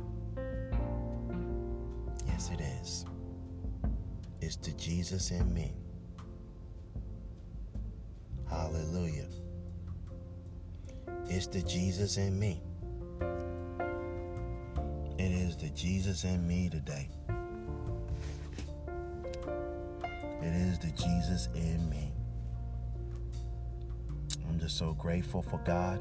Yes, 2.28 2.48
it 2.52 2.60
is. 2.60 3.04
It's 4.40 4.54
the 4.54 4.70
Jesus 4.70 5.32
in 5.32 5.52
me. 5.52 5.74
Hallelujah. 8.48 9.26
It's 11.26 11.48
the 11.48 11.60
Jesus 11.62 12.18
in 12.18 12.38
me. 12.38 12.62
It 15.18 15.32
is 15.32 15.56
the 15.56 15.70
Jesus 15.70 16.22
in 16.22 16.46
me 16.46 16.68
today. 16.70 17.08
It 20.40 20.54
is 20.54 20.78
the 20.78 20.92
Jesus 20.92 21.48
in 21.56 21.90
me. 21.90 22.12
I'm 24.48 24.60
just 24.60 24.78
so 24.78 24.94
grateful 24.94 25.42
for 25.42 25.58
God. 25.64 25.98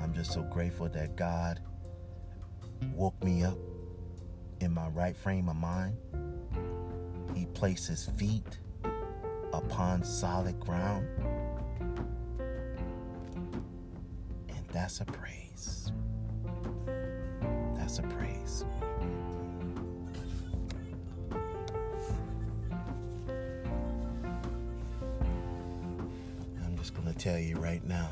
I'm 0.00 0.12
just 0.14 0.32
so 0.32 0.42
grateful 0.42 0.88
that 0.90 1.16
God 1.16 1.60
woke 2.94 3.22
me 3.24 3.42
up 3.44 3.58
in 4.60 4.72
my 4.72 4.88
right 4.88 5.16
frame 5.16 5.48
of 5.48 5.56
mind. 5.56 5.96
He 7.34 7.46
placed 7.46 7.88
his 7.88 8.06
feet 8.06 8.58
upon 9.52 10.02
solid 10.04 10.58
ground. 10.60 11.06
And 14.48 14.66
that's 14.72 15.00
a 15.00 15.04
praise. 15.04 15.92
That's 17.74 17.98
a 17.98 18.02
praise. 18.02 18.64
I'm 26.64 26.76
just 26.76 26.94
going 26.94 27.12
to 27.12 27.14
tell 27.14 27.38
you 27.38 27.56
right 27.56 27.84
now 27.84 28.10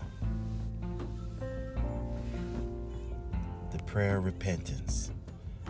prayer 3.94 4.16
of 4.16 4.24
repentance. 4.24 5.12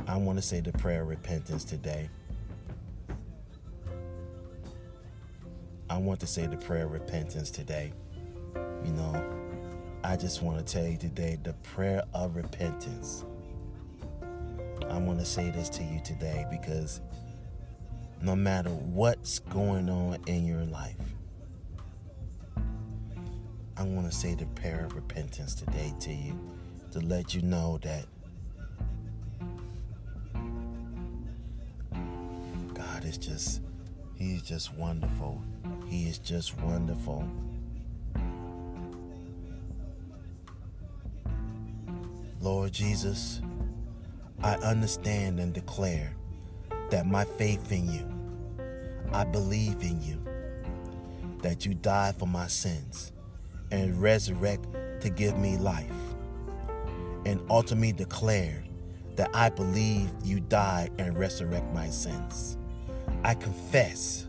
I 0.06 0.16
want 0.16 0.38
to 0.38 0.42
say 0.42 0.60
the 0.60 0.72
prayer 0.72 1.02
of 1.02 1.08
repentance 1.08 1.62
today. 1.62 2.08
I 5.90 5.98
want 5.98 6.20
to 6.20 6.26
say 6.26 6.46
the 6.46 6.56
prayer 6.56 6.86
of 6.86 6.92
repentance 6.92 7.50
today. 7.50 7.92
You 8.82 8.92
know, 8.92 9.22
I 10.02 10.16
just 10.16 10.40
want 10.40 10.56
to 10.56 10.64
tell 10.64 10.86
you 10.86 10.96
today 10.96 11.38
the 11.42 11.52
prayer 11.52 12.02
of 12.14 12.34
repentance. 12.34 13.26
I 14.88 14.96
want 14.96 15.18
to 15.18 15.26
say 15.26 15.50
this 15.50 15.68
to 15.68 15.84
you 15.84 16.00
today 16.02 16.46
because 16.50 17.02
no 18.22 18.34
matter 18.34 18.70
what's 18.70 19.38
going 19.38 19.90
on 19.90 20.16
in 20.26 20.46
your 20.46 20.64
life, 20.64 20.96
I 23.76 23.82
want 23.82 24.10
to 24.10 24.16
say 24.16 24.34
the 24.34 24.46
prayer 24.46 24.86
of 24.86 24.94
repentance 24.94 25.54
today 25.54 25.92
to 26.00 26.10
you 26.10 26.40
to 26.94 27.00
let 27.00 27.34
you 27.34 27.42
know 27.42 27.76
that 27.82 28.06
God 32.72 33.04
is 33.04 33.18
just, 33.18 33.62
He's 34.14 34.42
just 34.42 34.72
wonderful. 34.74 35.42
He 35.88 36.08
is 36.08 36.18
just 36.18 36.56
wonderful. 36.60 37.28
Lord 42.40 42.70
Jesus, 42.72 43.40
I 44.44 44.54
understand 44.58 45.40
and 45.40 45.52
declare 45.52 46.14
that 46.90 47.08
my 47.08 47.24
faith 47.24 47.72
in 47.72 47.92
you, 47.92 48.06
I 49.12 49.24
believe 49.24 49.82
in 49.82 50.00
you, 50.00 50.24
that 51.42 51.66
you 51.66 51.74
died 51.74 52.14
for 52.14 52.28
my 52.28 52.46
sins 52.46 53.10
and 53.72 54.00
resurrect 54.00 54.64
to 55.00 55.10
give 55.10 55.36
me 55.36 55.56
life, 55.56 55.90
and 57.24 57.40
ultimately 57.50 57.92
declared 57.92 58.68
that 59.16 59.30
I 59.34 59.48
believe 59.48 60.10
you 60.22 60.40
died 60.40 60.92
and 60.98 61.16
resurrect 61.18 61.72
my 61.72 61.88
sins. 61.88 62.58
I 63.22 63.34
confess 63.34 64.26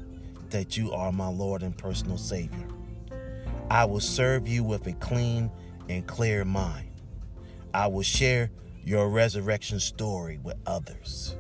that 0.50 0.78
you 0.78 0.92
are 0.94 1.12
my 1.12 1.28
Lord 1.28 1.64
and 1.64 1.78
personal 1.78 2.18
Savior. 2.18 2.68
I 3.70 3.86
will 3.86 4.00
serve 4.00 4.48
you 4.48 4.64
with 4.64 4.86
a 4.88 4.94
clean 4.94 5.52
and 5.90 6.06
clear 6.08 6.46
mind. 6.46 6.90
I 7.74 7.88
will 7.88 8.04
share 8.04 8.52
your 8.84 9.10
resurrection 9.10 9.80
story 9.80 10.40
with 10.44 10.56
others 10.66 11.36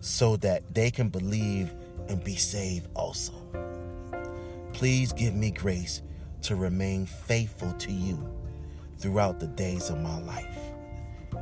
so 0.00 0.36
that 0.36 0.74
they 0.74 0.90
can 0.90 1.08
believe 1.08 1.74
and 2.08 2.22
be 2.22 2.36
saved 2.36 2.88
also. 2.94 3.32
Please 4.74 5.12
give 5.12 5.34
me 5.34 5.50
grace 5.50 6.02
to 6.42 6.56
remain 6.56 7.06
faithful 7.06 7.72
to 7.72 7.90
you 7.90 8.18
throughout 8.98 9.40
the 9.40 9.46
days 9.48 9.90
of 9.90 10.00
my 10.00 10.20
life. 10.22 10.58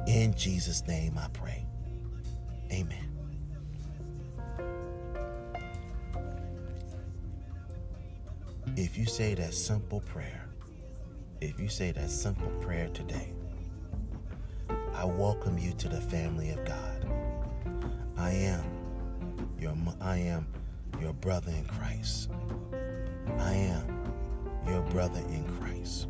In 0.07 0.35
Jesus' 0.35 0.87
name 0.87 1.17
I 1.19 1.29
pray. 1.33 1.67
Amen. 2.73 3.09
If 8.77 8.97
you 8.97 9.05
say 9.05 9.35
that 9.35 9.53
simple 9.53 10.01
prayer, 10.01 10.49
if 11.41 11.61
you 11.61 11.69
say 11.69 11.93
that 11.93 12.11
simple 12.11 12.49
prayer 12.61 12.89
today, 12.89 13.33
I 14.95 15.05
welcome 15.05 15.59
you 15.59 15.73
to 15.73 15.89
the 15.89 16.01
family 16.01 16.51
of 16.51 16.65
God. 16.65 17.07
I 18.17 18.31
am 18.31 18.65
your 19.59 19.75
I 20.01 20.17
am 20.19 20.47
your 21.01 21.13
brother 21.15 21.51
in 21.51 21.65
Christ. 21.65 22.31
I 23.39 23.53
am 23.53 24.03
your 24.67 24.83
brother 24.83 25.21
in 25.29 25.45
Christ. 25.59 26.09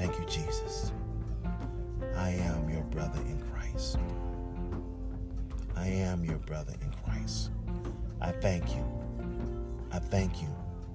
Thank 0.00 0.18
you, 0.18 0.24
Jesus. 0.24 0.92
I 2.16 2.30
am 2.30 2.70
your 2.70 2.84
brother 2.84 3.20
in 3.20 3.38
Christ. 3.52 3.98
I 5.76 5.88
am 5.88 6.24
your 6.24 6.38
brother 6.38 6.72
in 6.80 6.90
Christ. 7.04 7.50
I 8.18 8.30
thank 8.30 8.74
you. 8.74 8.82
I 9.92 9.98
thank 9.98 10.40
you 10.40 10.48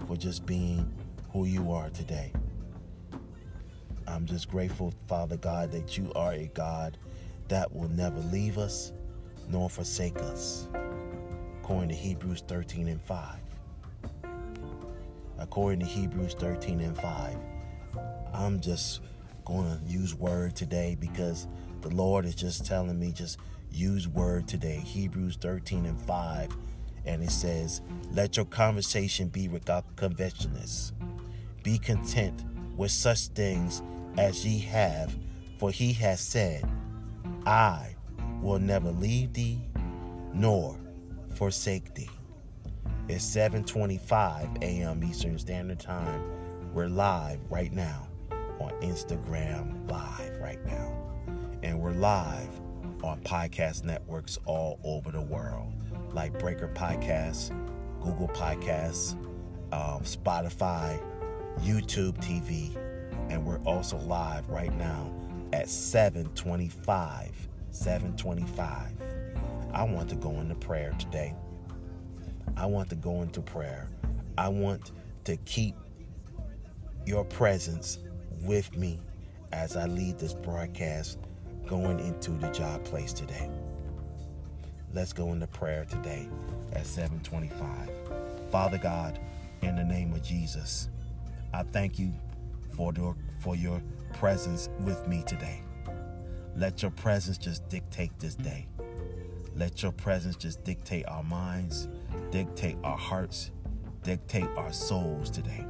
for 0.08 0.18
just 0.18 0.48
being 0.48 0.92
who 1.32 1.46
you 1.46 1.72
are 1.72 1.92
today. 1.92 2.34
I'm 4.08 4.26
just 4.26 4.50
grateful, 4.50 4.92
Father 5.08 5.38
God, 5.38 5.72
that 5.72 6.00
you 6.00 6.12
are 6.16 6.34
a 6.34 6.48
God 6.56 6.98
that 7.48 7.72
will 7.76 7.90
never 7.90 8.20
leave 8.22 8.58
us 8.58 8.92
nor 9.48 9.70
forsake 9.70 10.18
us. 10.18 10.68
According 11.62 11.90
to 11.90 11.96
Hebrews 11.96 12.44
13 12.48 12.88
and 12.88 13.02
5. 13.04 13.36
According 15.38 15.82
to 15.82 15.86
Hebrews 15.86 16.34
13 16.34 16.80
and 16.80 16.98
5. 16.98 17.38
I'm 18.38 18.60
just 18.60 19.00
going 19.46 19.66
to 19.66 19.80
use 19.86 20.14
word 20.14 20.56
today 20.58 20.98
because 21.00 21.48
the 21.82 21.90
Lord 21.90 22.26
is 22.26 22.36
just 22.36 22.66
telling 22.66 23.00
me 23.00 23.14
just 23.14 23.40
use 23.72 24.10
word 24.10 24.48
today. 24.48 24.78
Hebrews 24.78 25.38
13 25.38 25.86
and 25.86 26.00
5. 26.02 26.50
And 27.06 27.24
it 27.24 27.32
says, 27.32 27.82
Let 28.12 28.36
your 28.36 28.46
conversation 28.46 29.30
be 29.30 29.48
without 29.48 29.96
covetousness. 29.96 30.92
Be 31.64 31.78
content 31.78 32.44
with 32.76 32.92
such 32.92 33.28
things 33.28 33.82
as 34.18 34.46
ye 34.46 34.60
have, 34.60 35.16
for 35.58 35.72
he 35.72 35.94
has 35.94 36.20
said, 36.20 36.68
I 37.46 37.96
will 38.42 38.60
never 38.60 38.92
leave 38.92 39.32
thee 39.32 39.62
nor 40.34 40.78
forsake 41.36 41.94
thee. 41.94 42.10
It's 43.08 43.24
7:25 43.24 44.64
a.m. 44.64 45.04
Eastern 45.04 45.38
Standard 45.38 45.80
Time. 45.80 46.22
We're 46.74 46.90
live 46.90 47.40
right 47.50 47.72
now 47.72 48.05
on 48.60 48.72
Instagram 48.82 49.90
live 49.90 50.40
right 50.40 50.64
now. 50.66 50.94
And 51.64 51.80
we're 51.80 51.92
live 51.92 52.50
on 53.04 53.20
podcast 53.22 53.84
networks 53.84 54.38
all 54.46 54.80
over 54.84 55.12
the 55.12 55.22
world, 55.22 55.74
like 56.12 56.38
Breaker 56.40 56.68
Podcasts, 56.70 57.50
Google 58.02 58.30
Podcasts, 58.30 59.14
um, 59.72 60.02
Spotify, 60.04 61.02
YouTube 61.62 62.18
TV, 62.18 62.76
and 63.30 63.46
we're 63.46 63.62
also 63.64 63.98
live 63.98 64.50
right 64.50 64.76
now 64.78 65.12
at 65.54 65.70
725 65.70 67.32
725 67.72 68.92
i 69.76 69.84
want 69.84 70.08
to 70.10 70.16
go 70.16 70.32
into 70.40 70.56
prayer 70.56 70.94
today. 70.98 71.34
I 72.56 72.66
want 72.66 72.90
to 72.90 72.96
go 72.96 73.22
into 73.22 73.42
prayer. 73.42 73.90
I 74.38 74.48
want 74.48 74.94
to 75.26 75.36
keep 75.38 75.76
your 77.06 77.26
presence 77.26 78.00
with 78.46 78.76
me 78.78 79.00
as 79.52 79.76
i 79.76 79.86
lead 79.86 80.18
this 80.18 80.34
broadcast 80.34 81.18
going 81.68 82.00
into 82.00 82.32
the 82.32 82.50
job 82.52 82.84
place 82.84 83.14
today 83.14 83.50
let's 84.94 85.14
go 85.14 85.32
into 85.32 85.48
prayer 85.48 85.86
today 85.86 86.28
at 86.74 86.86
725 86.86 87.90
father 88.52 88.78
god 88.78 89.20
in 89.62 89.76
the 89.76 89.84
name 89.84 90.14
of 90.14 90.22
jesus 90.22 90.90
i 91.54 91.64
thank 91.64 91.98
you 92.00 92.14
for 92.76 92.94
your, 92.94 93.16
for 93.40 93.56
your 93.56 93.82
presence 94.14 94.70
with 94.82 95.08
me 95.08 95.24
today. 95.26 95.62
Let 96.56 96.82
your 96.82 96.92
presence 96.92 97.38
just 97.38 97.68
dictate 97.70 98.18
this 98.20 98.36
day. 98.36 98.68
Let 99.56 99.84
your 99.84 99.92
presence 99.92 100.36
just 100.36 100.64
dictate 100.64 101.06
our 101.08 101.24
minds, 101.24 101.88
dictate 102.32 102.78
our 102.84 102.98
hearts, 102.98 103.52
dictate 104.04 104.48
our 104.58 104.74
souls 104.74 105.30
today. 105.30 105.66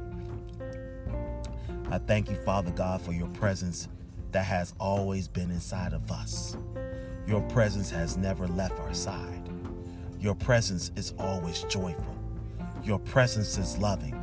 I 1.90 1.98
thank 1.98 2.28
you, 2.28 2.36
Father 2.36 2.72
God, 2.72 3.00
for 3.00 3.12
your 3.12 3.28
presence 3.28 3.88
that 4.32 4.44
has 4.44 4.74
always 4.80 5.28
been 5.28 5.50
inside 5.50 5.92
of 5.92 6.10
us. 6.10 6.56
Your 7.26 7.40
presence 7.42 7.90
has 7.90 8.16
never 8.16 8.48
left 8.48 8.78
our 8.80 8.94
side. 8.94 9.48
Your 10.18 10.34
presence 10.34 10.90
is 10.96 11.14
always 11.18 11.62
joyful. 11.64 12.16
Your 12.82 12.98
presence 12.98 13.56
is 13.56 13.78
loving. 13.78 14.14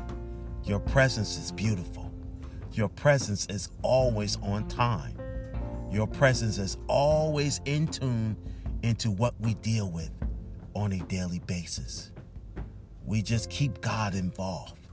Your 0.66 0.80
presence 0.80 1.38
is 1.38 1.52
beautiful. 1.52 2.12
Your 2.74 2.90
presence 2.90 3.46
is 3.48 3.70
always 3.82 4.38
on 4.42 4.68
time. 4.68 5.18
Your 5.92 6.08
presence 6.08 6.58
is 6.58 6.78
always 6.88 7.62
in 7.66 7.88
tune 7.88 8.36
into 8.82 9.12
what 9.12 9.36
we 9.40 9.54
deal 9.56 9.90
with 9.90 10.12
on 10.74 10.92
a 10.92 11.00
daily 11.06 11.40
basis. 11.40 12.12
We 13.06 13.22
just 13.22 13.50
keep 13.50 13.80
God 13.80 14.16
involved 14.16 14.88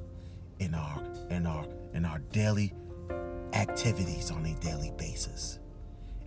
in 0.59 0.75
our 0.75 1.03
in 1.31 1.47
our 1.47 1.65
in 1.94 2.05
our 2.05 2.18
daily 2.33 2.72
activities 3.53 4.31
on 4.31 4.46
a 4.46 4.55
daily 4.61 4.92
basis. 4.96 5.59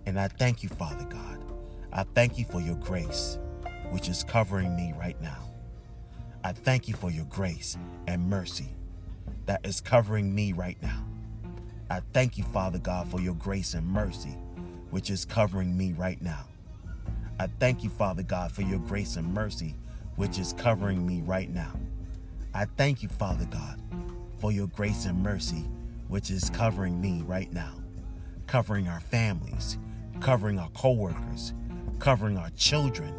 And 0.06 0.19
I 0.19 0.28
thank 0.28 0.63
you, 0.63 0.69
Father 0.69 1.06
God. 1.06 1.39
I 1.91 2.04
thank 2.15 2.38
you 2.38 2.45
for 2.45 2.60
your 2.60 2.76
grace, 2.76 3.38
which 3.91 4.10
is 4.10 4.23
covering 4.23 4.76
me 4.76 4.93
right 4.99 5.19
now. 5.21 5.49
I 6.43 6.52
thank 6.52 6.88
you 6.88 6.93
for 6.93 7.10
your 7.10 7.26
grace 7.26 7.78
and 8.08 8.30
mercy 8.30 8.76
that 9.45 9.65
is 9.65 9.80
covering 9.80 10.34
me 10.34 10.54
right 10.54 10.82
now. 10.82 11.06
I 11.89 12.02
thank 12.13 12.38
you, 12.38 12.43
Father 12.45 12.80
God, 12.80 13.08
for 13.10 13.21
your 13.21 13.36
grace 13.36 13.73
and 13.73 13.88
mercy, 13.88 14.36
which 14.89 15.10
is 15.10 15.26
covering 15.26 15.78
me 15.78 15.93
right 15.93 16.21
now. 16.21 16.45
I 17.39 17.47
thank 17.60 17.84
you, 17.84 17.89
Father 17.89 18.23
God, 18.23 18.52
for 18.52 18.62
your 18.62 18.80
grace 18.80 19.15
and 19.15 19.34
mercy, 19.34 19.76
which 20.15 20.38
is 20.39 20.54
covering 20.54 21.06
me 21.06 21.21
right 21.26 21.49
now. 21.49 21.73
I 22.54 22.65
thank 22.65 23.04
you, 23.04 23.10
Father 23.10 23.45
God, 23.45 23.82
for 24.44 24.52
your 24.52 24.68
grace 24.68 25.06
and 25.06 25.24
mercy, 25.24 25.64
which 26.10 26.30
is 26.30 26.50
covering 26.50 27.00
me 27.00 27.24
right 27.26 27.54
now, 27.54 27.76
covering 28.46 28.90
our 28.90 29.00
families, 29.00 29.78
covering 30.20 30.60
our 30.60 30.68
coworkers, 30.72 31.54
covering 32.00 32.38
our 32.38 32.50
children, 32.50 33.16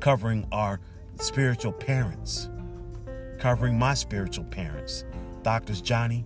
covering 0.00 0.48
our 0.52 0.80
spiritual 1.16 1.70
parents, 1.70 2.48
covering 3.38 3.78
my 3.78 3.92
spiritual 3.92 4.46
parents, 4.46 5.04
Doctors 5.42 5.82
Johnny 5.82 6.24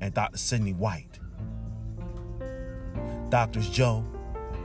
and 0.00 0.14
Dr. 0.14 0.38
Sidney 0.38 0.74
White, 0.74 1.18
Doctors 3.30 3.68
Joe 3.68 4.04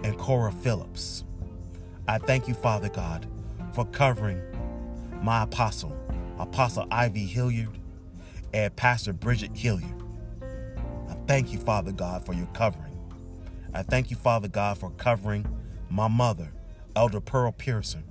and 0.04 0.16
Cora 0.20 0.52
Phillips. 0.52 1.24
I 2.08 2.20
thank 2.20 2.48
you, 2.48 2.54
Father 2.54 2.90
God, 2.90 3.26
for 3.74 3.84
covering 3.86 4.40
my 5.24 5.42
apostle, 5.42 5.98
Apostle 6.38 6.86
I.V. 6.92 7.26
Hilliard, 7.26 7.80
and 8.58 8.76
Pastor 8.76 9.13
Bridget 9.13 9.56
Hilliard. 9.56 10.04
I 11.08 11.13
thank 11.28 11.54
you, 11.54 11.60
Father 11.60 11.91
God, 11.91 12.26
for 12.26 12.34
your 12.34 12.48
covering. 12.48 12.98
I 13.76 13.84
thank 13.84 14.10
you, 14.10 14.17
Father 14.17 14.48
God, 14.48 14.80
for 14.80 14.89
covering 14.91 15.46
my 15.91 16.08
mother, 16.08 16.52
Elder 16.96 17.22
Pearl 17.22 17.52
Pearson. 17.52 18.04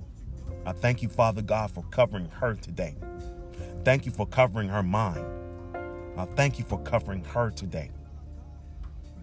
I 0.65 0.71
thank 0.71 1.01
you, 1.01 1.09
Father 1.09 1.41
God, 1.41 1.71
for 1.71 1.83
covering 1.91 2.29
her 2.29 2.55
today. 2.55 2.95
Thank 3.83 4.05
you 4.05 4.11
for 4.13 4.25
covering 4.25 4.69
her 4.69 4.83
mind. 4.83 5.25
I 6.15 6.23
thank 6.37 6.59
you 6.59 6.63
for 6.63 6.79
covering 6.79 7.25
her 7.25 7.51
today. 7.51 7.91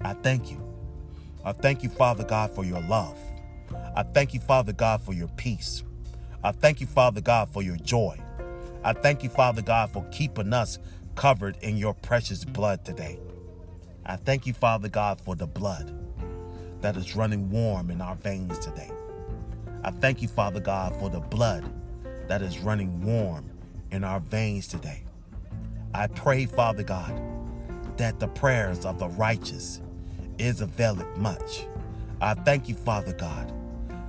I 0.02 0.12
thank 0.12 0.50
you. 0.50 0.60
I 1.42 1.52
thank 1.52 1.82
you, 1.82 1.88
Father 1.88 2.24
God, 2.24 2.54
for 2.54 2.66
your 2.66 2.82
love. 2.82 3.18
I 3.96 4.02
thank 4.02 4.34
you, 4.34 4.40
Father 4.40 4.74
God, 4.74 5.00
for 5.00 5.14
your 5.14 5.28
peace. 5.28 5.84
I 6.42 6.52
thank 6.52 6.82
you, 6.82 6.86
Father 6.86 7.22
God, 7.22 7.48
for 7.48 7.62
your 7.62 7.76
joy. 7.76 8.20
I 8.84 8.92
thank 8.92 9.22
you, 9.22 9.30
Father 9.30 9.62
God, 9.62 9.90
for 9.90 10.04
keeping 10.10 10.52
us 10.52 10.78
covered 11.14 11.56
in 11.62 11.76
your 11.76 11.94
precious 11.94 12.44
blood 12.44 12.84
today. 12.84 13.18
I 14.06 14.16
thank 14.16 14.46
you, 14.46 14.52
Father 14.52 14.88
God, 14.88 15.20
for 15.20 15.34
the 15.34 15.46
blood 15.46 15.92
that 16.80 16.96
is 16.96 17.16
running 17.16 17.50
warm 17.50 17.90
in 17.90 18.00
our 18.00 18.14
veins 18.16 18.58
today. 18.58 18.90
I 19.82 19.90
thank 19.90 20.22
you, 20.22 20.28
Father 20.28 20.60
God, 20.60 20.94
for 20.96 21.08
the 21.08 21.20
blood 21.20 21.64
that 22.28 22.42
is 22.42 22.58
running 22.58 23.02
warm 23.02 23.50
in 23.90 24.04
our 24.04 24.20
veins 24.20 24.66
today. 24.66 25.04
I 25.94 26.08
pray, 26.08 26.46
Father 26.46 26.82
God, 26.82 27.20
that 27.96 28.18
the 28.18 28.28
prayers 28.28 28.84
of 28.84 28.98
the 28.98 29.08
righteous 29.08 29.80
is 30.38 30.60
availeth 30.60 31.16
much. 31.16 31.66
I 32.20 32.34
thank 32.34 32.68
you, 32.68 32.74
Father 32.74 33.12
God, 33.12 33.52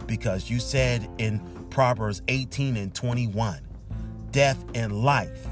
because 0.07 0.49
you 0.49 0.59
said 0.59 1.07
in 1.17 1.39
Proverbs 1.69 2.21
18 2.27 2.77
and 2.77 2.93
21, 2.93 3.59
death 4.31 4.63
and 4.73 5.03
life 5.03 5.47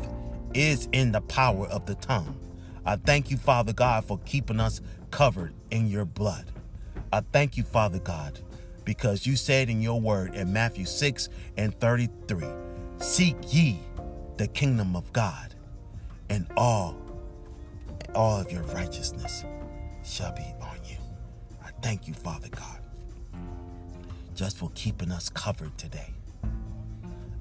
is 0.55 0.89
in 0.93 1.11
the 1.13 1.21
power 1.21 1.67
of 1.67 1.85
the 1.87 1.95
tongue. 1.95 2.37
I 2.85 2.97
thank 2.97 3.31
you, 3.31 3.37
Father 3.37 3.73
God, 3.73 4.05
for 4.05 4.19
keeping 4.25 4.59
us 4.59 4.81
covered 5.11 5.53
in 5.71 5.87
your 5.87 6.05
blood. 6.05 6.51
I 7.13 7.21
thank 7.33 7.57
you, 7.57 7.63
Father 7.63 7.99
God, 7.99 8.39
because 8.85 9.27
you 9.27 9.35
said 9.37 9.69
in 9.69 9.81
your 9.81 10.01
word 10.01 10.35
in 10.35 10.53
Matthew 10.53 10.85
6 10.85 11.29
and 11.57 11.79
33, 11.79 12.45
Seek 12.99 13.37
ye 13.53 13.79
the 14.37 14.47
kingdom 14.47 14.95
of 14.95 15.11
God 15.13 15.55
and 16.29 16.47
all 16.57 16.97
all 18.15 18.39
of 18.41 18.51
your 18.51 18.63
righteousness 18.63 19.45
shall 20.05 20.33
be 20.33 20.43
on 20.61 20.77
you. 20.89 20.97
I 21.63 21.71
thank 21.81 22.07
you, 22.07 22.13
Father 22.13 22.49
God. 22.49 22.79
just 24.35 24.57
for 24.57 24.71
keeping 24.75 25.11
us 25.11 25.29
covered 25.29 25.77
today. 25.77 26.13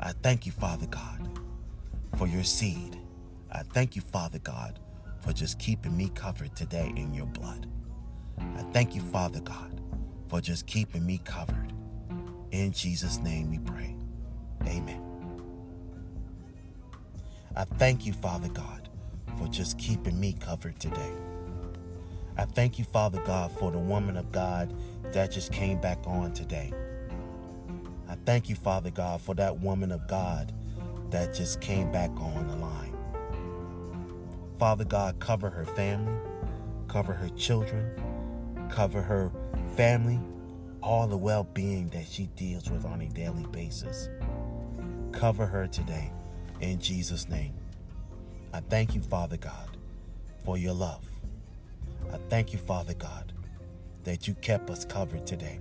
I 0.00 0.12
thank 0.22 0.46
you, 0.46 0.52
Father 0.52 0.86
God, 0.86 1.28
for 2.16 2.26
your 2.26 2.44
seed. 2.44 2.98
I 3.54 3.62
thank 3.74 3.94
you, 3.96 4.02
Father 4.02 4.38
God, 4.38 4.80
for 5.20 5.32
just 5.34 5.58
keeping 5.58 5.94
me 5.94 6.10
covered 6.14 6.56
today 6.56 6.90
in 6.96 7.12
your 7.12 7.26
blood. 7.26 7.66
I 8.38 8.62
thank 8.72 8.94
you, 8.94 9.02
Father 9.02 9.40
God, 9.40 9.80
for 10.28 10.40
just 10.40 10.66
keeping 10.66 11.04
me 11.04 11.20
covered. 11.22 11.72
In 12.50 12.72
Jesus' 12.72 13.18
name 13.18 13.50
we 13.50 13.58
pray. 13.58 13.94
Amen. 14.66 15.02
I 17.54 17.64
thank 17.64 18.06
you, 18.06 18.14
Father 18.14 18.48
God, 18.48 18.88
for 19.38 19.46
just 19.48 19.78
keeping 19.78 20.18
me 20.18 20.32
covered 20.32 20.80
today. 20.80 21.12
I 22.38 22.46
thank 22.46 22.78
you, 22.78 22.86
Father 22.86 23.20
God, 23.26 23.52
for 23.52 23.70
the 23.70 23.78
woman 23.78 24.16
of 24.16 24.32
God 24.32 24.74
that 25.12 25.30
just 25.30 25.52
came 25.52 25.78
back 25.78 25.98
on 26.06 26.32
today. 26.32 26.72
I 28.08 28.14
thank 28.24 28.48
you, 28.48 28.54
Father 28.54 28.90
God, 28.90 29.20
for 29.20 29.34
that 29.34 29.60
woman 29.60 29.92
of 29.92 30.08
God 30.08 30.52
that 31.10 31.34
just 31.34 31.60
came 31.60 31.92
back 31.92 32.10
on 32.12 32.48
the 32.48 32.56
line. 32.56 32.91
Father 34.62 34.84
God, 34.84 35.18
cover 35.18 35.50
her 35.50 35.66
family, 35.66 36.12
cover 36.86 37.12
her 37.12 37.28
children, 37.30 37.84
cover 38.70 39.02
her 39.02 39.32
family, 39.74 40.20
all 40.80 41.08
the 41.08 41.16
well 41.16 41.42
being 41.42 41.88
that 41.88 42.06
she 42.06 42.26
deals 42.36 42.70
with 42.70 42.84
on 42.84 43.00
a 43.00 43.08
daily 43.08 43.44
basis. 43.50 44.08
Cover 45.10 45.46
her 45.46 45.66
today 45.66 46.12
in 46.60 46.78
Jesus' 46.78 47.28
name. 47.28 47.54
I 48.52 48.60
thank 48.60 48.94
you, 48.94 49.00
Father 49.00 49.36
God, 49.36 49.76
for 50.44 50.56
your 50.56 50.74
love. 50.74 51.04
I 52.12 52.18
thank 52.28 52.52
you, 52.52 52.60
Father 52.60 52.94
God, 52.94 53.32
that 54.04 54.28
you 54.28 54.34
kept 54.34 54.70
us 54.70 54.84
covered 54.84 55.26
today. 55.26 55.58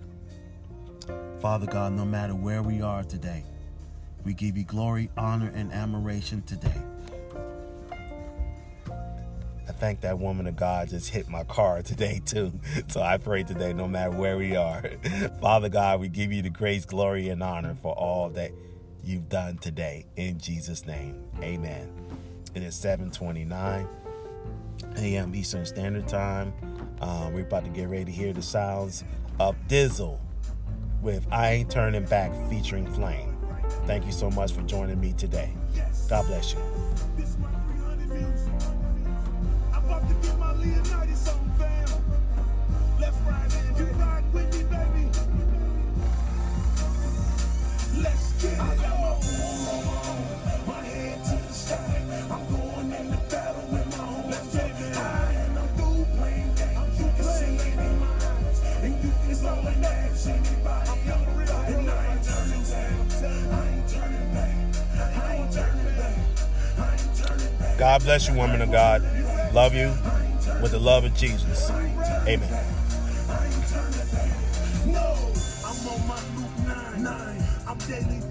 Father 1.40 1.66
God, 1.66 1.94
no 1.94 2.06
matter 2.06 2.36
where 2.36 2.62
we 2.62 2.84
are 2.84 3.04
today, 3.04 3.46
we 4.24 4.36
give 4.36 4.56
you 4.56 4.64
glory, 4.64 5.10
honor, 5.18 5.52
and 5.56 5.74
admiration 5.74 6.44
today. 6.44 6.84
Thank 9.82 10.02
that 10.02 10.20
woman 10.20 10.46
of 10.46 10.56
God 10.56 10.89
just 10.89 11.10
hit 11.10 11.28
my 11.28 11.44
car 11.44 11.82
today, 11.82 12.22
too. 12.24 12.54
So 12.88 13.02
I 13.02 13.17
pray 13.17 13.41
today, 13.41 13.74
no 13.74 13.88
matter 13.88 14.12
where 14.12 14.38
we 14.38 14.56
are. 14.56 14.84
Father 15.41 15.70
God, 15.70 16.00
we 16.00 16.08
give 16.08 16.32
you 16.32 16.44
the 16.44 16.52
grace, 16.52 16.86
glory, 16.86 17.30
and 17.30 17.41
honor 17.41 17.76
for 17.82 17.91
all 17.94 18.30
that 18.30 18.52
you've 19.04 19.28
done 19.28 19.58
today. 19.58 20.06
In 20.17 20.38
Jesus' 20.38 20.86
name, 20.86 21.24
amen. 21.41 21.91
It 22.54 22.62
is 22.62 22.76
729 22.76 23.88
a.m. 24.98 25.34
Eastern 25.34 25.65
Standard 25.65 26.08
Time. 26.08 26.54
Um, 27.02 27.34
we're 27.34 27.41
about 27.41 27.63
to 27.63 27.72
get 27.72 27.89
ready 27.89 28.06
to 28.06 28.12
hear 28.12 28.34
the 28.34 28.44
sounds 28.44 29.04
of 29.39 29.56
Dizzle 29.67 30.20
with 31.02 31.26
I 31.32 31.54
Ain't 31.54 31.72
Turning 31.72 32.06
Back 32.06 32.32
featuring 32.52 32.86
Flame. 32.86 33.36
Thank 33.88 34.06
you 34.06 34.12
so 34.12 34.30
much 34.30 34.52
for 34.52 34.62
joining 34.62 35.00
me 35.00 35.13
today. 35.13 35.52
God 36.08 36.28
bless 36.28 36.54
you. 36.54 36.60
God 67.91 68.04
bless 68.04 68.30
you, 68.30 68.36
woman 68.36 68.62
of 68.62 68.71
God. 68.71 69.04
Love 69.54 69.73
you 69.73 69.89
with 70.62 70.71
the 70.71 70.80
love 70.80 71.04
of 71.04 71.13
Jesus. 71.13 71.69
Amen. 72.25 72.47
No, 74.88 75.27
I'm 75.65 75.88
on 75.91 76.08
my 76.08 76.15
Luke 76.38 76.58
9, 76.95 77.04
9. 77.04 77.43
I'm 77.67 77.77
daily. 77.80 78.21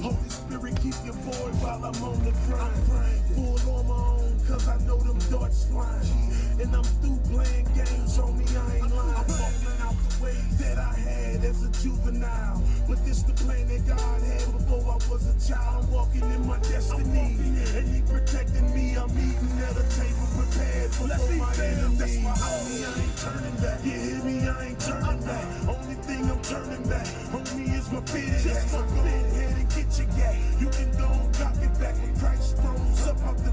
Holy 0.00 0.28
Spirit, 0.28 0.76
keep 0.80 0.94
your 1.04 1.14
boy 1.26 1.50
while 1.58 1.84
I'm 1.84 2.04
on 2.04 2.22
the 2.22 2.30
grind. 2.46 3.18
Full 3.34 3.74
on 3.74 3.88
my 3.88 3.94
own, 3.94 4.38
cause 4.46 4.68
I 4.68 4.78
know 4.86 4.98
them 4.98 5.18
darts 5.28 5.64
flying. 5.66 6.30
And 6.62 6.74
I'm 6.74 6.84
through 7.02 7.18
playing 7.34 7.66
games, 7.74 8.18
I 8.18 8.28
ain't 8.30 8.54
lying. 8.54 8.82
I'm 8.84 9.24
falling 9.26 9.80
out 9.82 9.96
the 10.06 10.22
way 10.22 10.38
that 10.62 10.78
I 10.78 10.94
had 10.94 11.44
as 11.44 11.64
a 11.64 11.70
juvenile. 11.82 12.62
But 12.88 13.04
this 13.04 13.22
the 13.24 13.32
plan 13.42 13.66
that 13.68 13.86
God 13.88 14.22
had 14.22 14.52
before 14.52 14.86
I 14.86 14.96
was 15.10 15.26
a 15.26 15.34
child. 15.52 15.84
I'm 15.84 15.90
walking 15.90 16.22
in 16.22 16.37
for 20.98 21.06
my 21.06 21.54
enemies. 21.64 21.98
That's 21.98 22.18
why 22.18 22.34
homie, 22.34 22.82
I 22.82 23.02
ain't 23.02 23.16
turning 23.18 23.56
back. 23.62 23.84
You 23.84 23.92
hear 23.92 24.22
me? 24.24 24.48
I 24.48 24.66
ain't 24.66 24.80
turning 24.80 25.22
back. 25.22 25.46
Only 25.68 25.94
thing 25.94 26.30
I'm 26.30 26.42
turning 26.42 26.88
back 26.88 27.06
on 27.34 27.44
me 27.56 27.64
is 27.74 27.92
my 27.92 28.00
pity. 28.00 28.42
Just 28.42 28.70
so 28.70 28.82
go 28.82 29.00
ahead 29.00 29.58
and 29.58 29.68
get 29.70 29.98
your 29.98 30.08
gap. 30.18 30.34
You 30.58 30.68
can 30.68 30.90
go 30.98 31.08
and 31.08 31.62
it 31.62 31.74
back 31.78 31.94
when 32.02 32.14
Christ 32.18 32.56
rose 32.58 33.06
up 33.06 33.22
out 33.22 33.47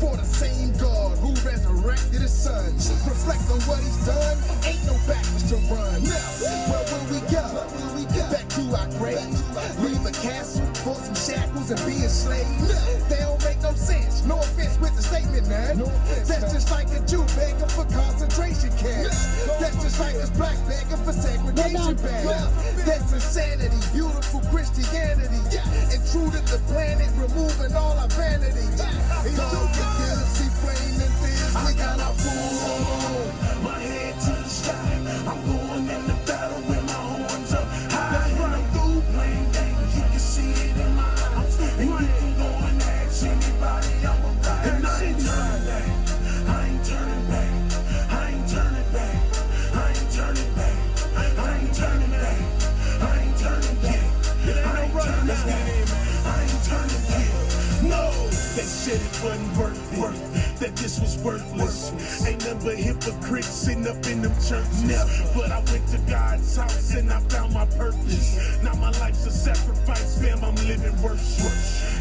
For 0.00 0.16
the 0.16 0.24
same 0.24 0.72
God 0.78 1.18
who 1.18 1.34
resurrected 1.46 2.22
his 2.22 2.32
son. 2.32 2.72
Reflect 3.08 3.50
on 3.50 3.60
what 3.62 3.80
he's 3.80 4.06
done. 4.06 4.38
Ain't 4.64 4.84
no 4.86 4.94
backwards 5.06 5.48
to 5.50 5.56
run. 5.74 6.02
Now, 6.04 6.28
where 6.70 6.84
will 6.86 7.06
we 7.10 7.20
go? 7.32 7.77
To 8.68 8.76
our. 8.76 8.88
Leave 9.80 10.04
a 10.04 10.12
castle 10.12 10.66
for 10.84 10.94
some 10.94 11.14
shackles 11.14 11.70
and 11.70 11.80
be 11.86 12.04
a 12.04 12.08
slave. 12.08 12.44
They 13.08 13.16
don't 13.16 13.42
make 13.44 13.62
no 13.62 13.72
sense. 13.72 14.24
No 14.26 14.38
offense 14.38 14.78
with 14.78 14.94
the 14.96 15.02
statement, 15.02 15.48
man. 15.48 15.78
That's 16.26 16.52
just 16.52 16.70
like 16.70 16.88
a 16.92 17.00
Jew 17.06 17.24
begging 17.36 17.68
for 17.68 17.84
concentration 17.86 18.70
camps. 18.76 19.24
That's 19.60 19.76
just 19.82 19.98
like 20.00 20.14
this 20.14 20.30
black 20.30 20.58
begging 20.68 21.02
for 21.04 21.12
segregation 21.12 21.96
bags. 21.96 22.84
That's 22.84 23.12
insanity. 23.12 23.80
Beautiful 23.92 24.40
Christianity. 24.50 25.40
To 25.48 26.18
the 26.30 26.60
planet, 26.68 27.10
removing 27.16 27.74
all 27.76 27.98
our 27.98 28.08
vanity. 28.08 28.60
And 28.60 29.32
you 29.32 29.36
can 29.36 29.68
get 29.76 30.24
see 30.28 30.48
flaming 30.60 31.12
things. 31.20 31.52
We 31.66 31.74
got 31.78 32.00
our 32.00 32.14
food. 32.14 33.62
My 33.62 33.78
head 33.78 34.14
to 34.20 34.30
the 34.42 34.48
sky. 34.48 35.24
I'm 35.28 35.40
going 35.46 35.67
shit, 58.88 59.00
it 59.02 59.22
wouldn't 59.22 59.56
work. 59.58 59.77
That 60.60 60.74
this 60.74 60.98
was 60.98 61.16
worthless. 61.18 61.92
Ain't 62.26 62.44
nothing 62.44 62.58
but 62.64 62.76
hypocrites 62.76 63.46
sitting 63.46 63.86
up 63.86 64.04
in 64.06 64.22
them 64.22 64.34
churches. 64.42 65.30
But 65.32 65.52
I 65.52 65.62
went 65.70 65.86
to 65.88 65.98
God's 66.10 66.56
house 66.56 66.94
and 66.94 67.12
I 67.12 67.20
found 67.30 67.54
my 67.54 67.64
purpose. 67.66 68.58
Now 68.62 68.74
my 68.74 68.90
life's 68.98 69.24
a 69.26 69.30
sacrifice, 69.30 70.20
fam. 70.20 70.42
I'm 70.42 70.56
living 70.66 71.00
worse. 71.00 71.38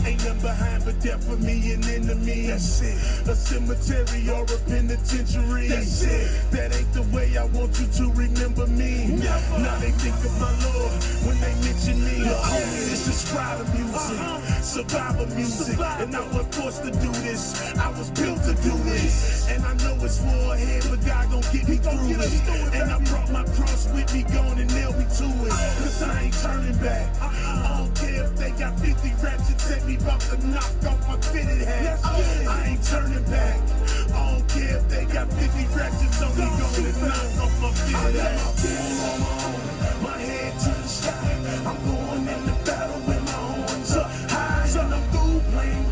Ain't 0.05 0.23
nothing 0.23 0.41
behind 0.41 0.85
but 0.85 0.99
death 1.01 1.23
for 1.23 1.37
me 1.37 1.73
and 1.73 1.85
enemy. 1.85 2.47
That's 2.47 2.81
it. 2.81 3.27
A 3.27 3.35
cemetery 3.35 4.29
or 4.29 4.43
a 4.43 4.57
penitentiary. 4.65 5.67
That's 5.67 6.01
it. 6.01 6.51
That 6.51 6.75
ain't 6.75 6.91
the 6.93 7.03
way 7.15 7.37
I 7.37 7.45
want 7.45 7.79
you 7.79 7.85
to 7.85 8.11
remember 8.13 8.65
me. 8.67 9.05
Never. 9.21 9.59
Now 9.59 9.77
they 9.77 9.91
think 9.91 10.15
of 10.25 10.33
my 10.41 10.49
Lord 10.65 10.97
when 11.29 11.37
they 11.41 11.53
mention 11.61 12.03
me. 12.03 12.25
Homie, 12.25 12.57
oh, 12.57 12.89
this 12.89 13.07
is 13.07 13.31
Friday 13.31 13.67
uh-huh. 13.97 14.39
music, 14.39 14.63
survivor 14.63 15.25
music, 15.35 15.79
and 15.79 16.15
I 16.15 16.21
was 16.35 16.47
forced 16.55 16.83
to 16.83 16.91
do 16.91 17.11
this. 17.23 17.75
I 17.77 17.89
was 17.97 18.09
built 18.11 18.46
to 18.47 18.53
do 18.63 18.71
this, 18.88 19.49
and 19.49 19.65
I 19.65 19.73
know 19.83 19.99
it's 20.05 20.21
war 20.21 20.55
ahead, 20.55 20.83
but 20.89 21.05
God 21.05 21.29
gon' 21.31 21.41
get 21.51 21.67
me 21.67 21.75
through 21.83 22.15
it. 22.15 22.75
And 22.79 22.89
I 22.89 22.97
brought 23.12 23.29
my 23.29 23.43
cross 23.43 23.91
with 23.91 24.07
me, 24.13 24.23
going 24.23 24.60
and 24.60 24.73
nail 24.73 24.93
me 24.93 25.03
to 25.03 25.27
it. 25.43 25.51
Cause 25.51 26.01
uh, 26.01 26.07
I 26.07 26.23
ain't 26.23 26.33
turning 26.39 26.77
back. 26.79 27.12
I 27.19 27.77
don't 27.77 27.93
care 27.93 28.23
if 28.23 28.36
they 28.38 28.51
got 28.51 28.79
50 28.79 29.12
ratchets 29.21 29.71
at 29.71 29.86
me, 29.86 29.95
about 29.95 30.21
to 30.31 30.47
knock 30.47 30.71
off 30.88 31.01
my 31.10 31.19
fitted 31.27 31.67
hat. 31.67 31.99
I 32.05 32.71
ain't 32.71 32.83
turning 32.88 33.23
back. 33.27 33.60
I 34.15 34.31
don't 34.31 34.47
care 34.47 34.77
if 34.77 34.88
they 34.88 35.03
got 35.12 35.27
50 35.27 35.75
ratchets 35.75 36.21
on 36.23 36.31
me, 36.39 36.47
going 36.47 36.86
and 36.88 37.01
knock 37.03 37.43
off 37.43 37.62
my 37.62 37.71
fitted 37.83 38.15
hat. 38.15 38.39
My 40.01 40.17
head 40.17 40.53
to 40.63 40.69
the 40.71 40.88
sky. 40.88 41.36
I'm 41.67 41.75
going 41.83 42.27
in 42.31 42.45
the 42.47 42.55
battle 42.63 43.01
with 43.07 43.23
my 43.27 43.31
horns 43.31 43.91
up 43.97 44.07
high. 44.31 44.71
And 44.79 44.93
I'm 44.93 45.03
through 45.12 45.41
playing 45.51 45.87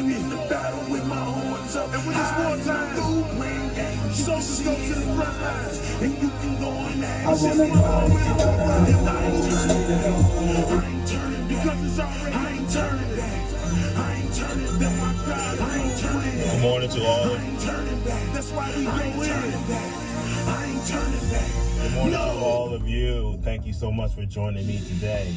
war, 0.00 0.08
baby. 0.08 0.20
in 0.20 0.30
the 0.30 0.36
battle 0.48 0.90
with 0.90 1.06
my 1.06 1.16
horns 1.16 1.76
up. 1.76 1.92
And 1.92 2.06
when 2.06 2.16
it's 2.16 2.32
wartime, 2.38 2.94
through 2.96 3.24
playing 3.36 3.74
games. 3.74 4.24
Soldiers 4.24 4.60
go 4.60 4.74
to 4.74 4.94
the 4.94 5.14
front 5.14 5.40
lines. 5.40 6.02
And 6.02 6.12
you 6.22 6.28
can 6.28 6.60
go 6.60 6.70
and 6.70 7.04
ask 7.04 7.44
anybody. 7.44 8.16
And 8.90 9.08
I 9.08 9.24
ain't 9.24 9.44
turning 9.50 9.88
back. 9.88 10.06
I 10.70 10.86
ain't 10.86 11.08
turning 11.08 11.48
back. 11.48 11.48
Because 11.48 11.80
it's 11.84 11.98
already. 12.00 12.36
I 12.36 12.50
ain't 12.50 12.70
turning 12.70 13.16
back. 13.16 13.40
I 13.96 14.14
ain't 14.14 14.34
turning 14.34 14.78
back. 14.78 14.96
My 15.00 15.12
God, 15.26 15.60
I 15.60 15.78
ain't 15.78 15.98
turning 15.98 16.38
back. 16.38 16.52
Good 16.52 16.62
morning 16.62 16.90
to 16.90 17.04
all. 17.04 17.24
I 17.24 17.42
ain't 17.42 17.60
turning 17.60 18.00
back. 18.04 18.32
That's 18.34 18.50
why 18.50 18.72
we 18.76 18.86
I 18.86 19.02
ain't 19.02 19.24
turning 19.24 19.66
back. 19.68 19.92
I 20.46 20.64
ain't 20.64 20.86
turning 20.86 21.30
back. 21.30 21.50
Good 21.80 21.92
morning 21.94 22.12
no. 22.12 22.18
to 22.18 22.44
all 22.44 22.74
of 22.74 22.88
you. 22.88 23.38
Thank 23.42 23.66
you 23.66 23.72
so 23.72 23.90
much 23.92 24.12
for 24.14 24.24
joining 24.24 24.66
me 24.66 24.78
today. 24.78 25.34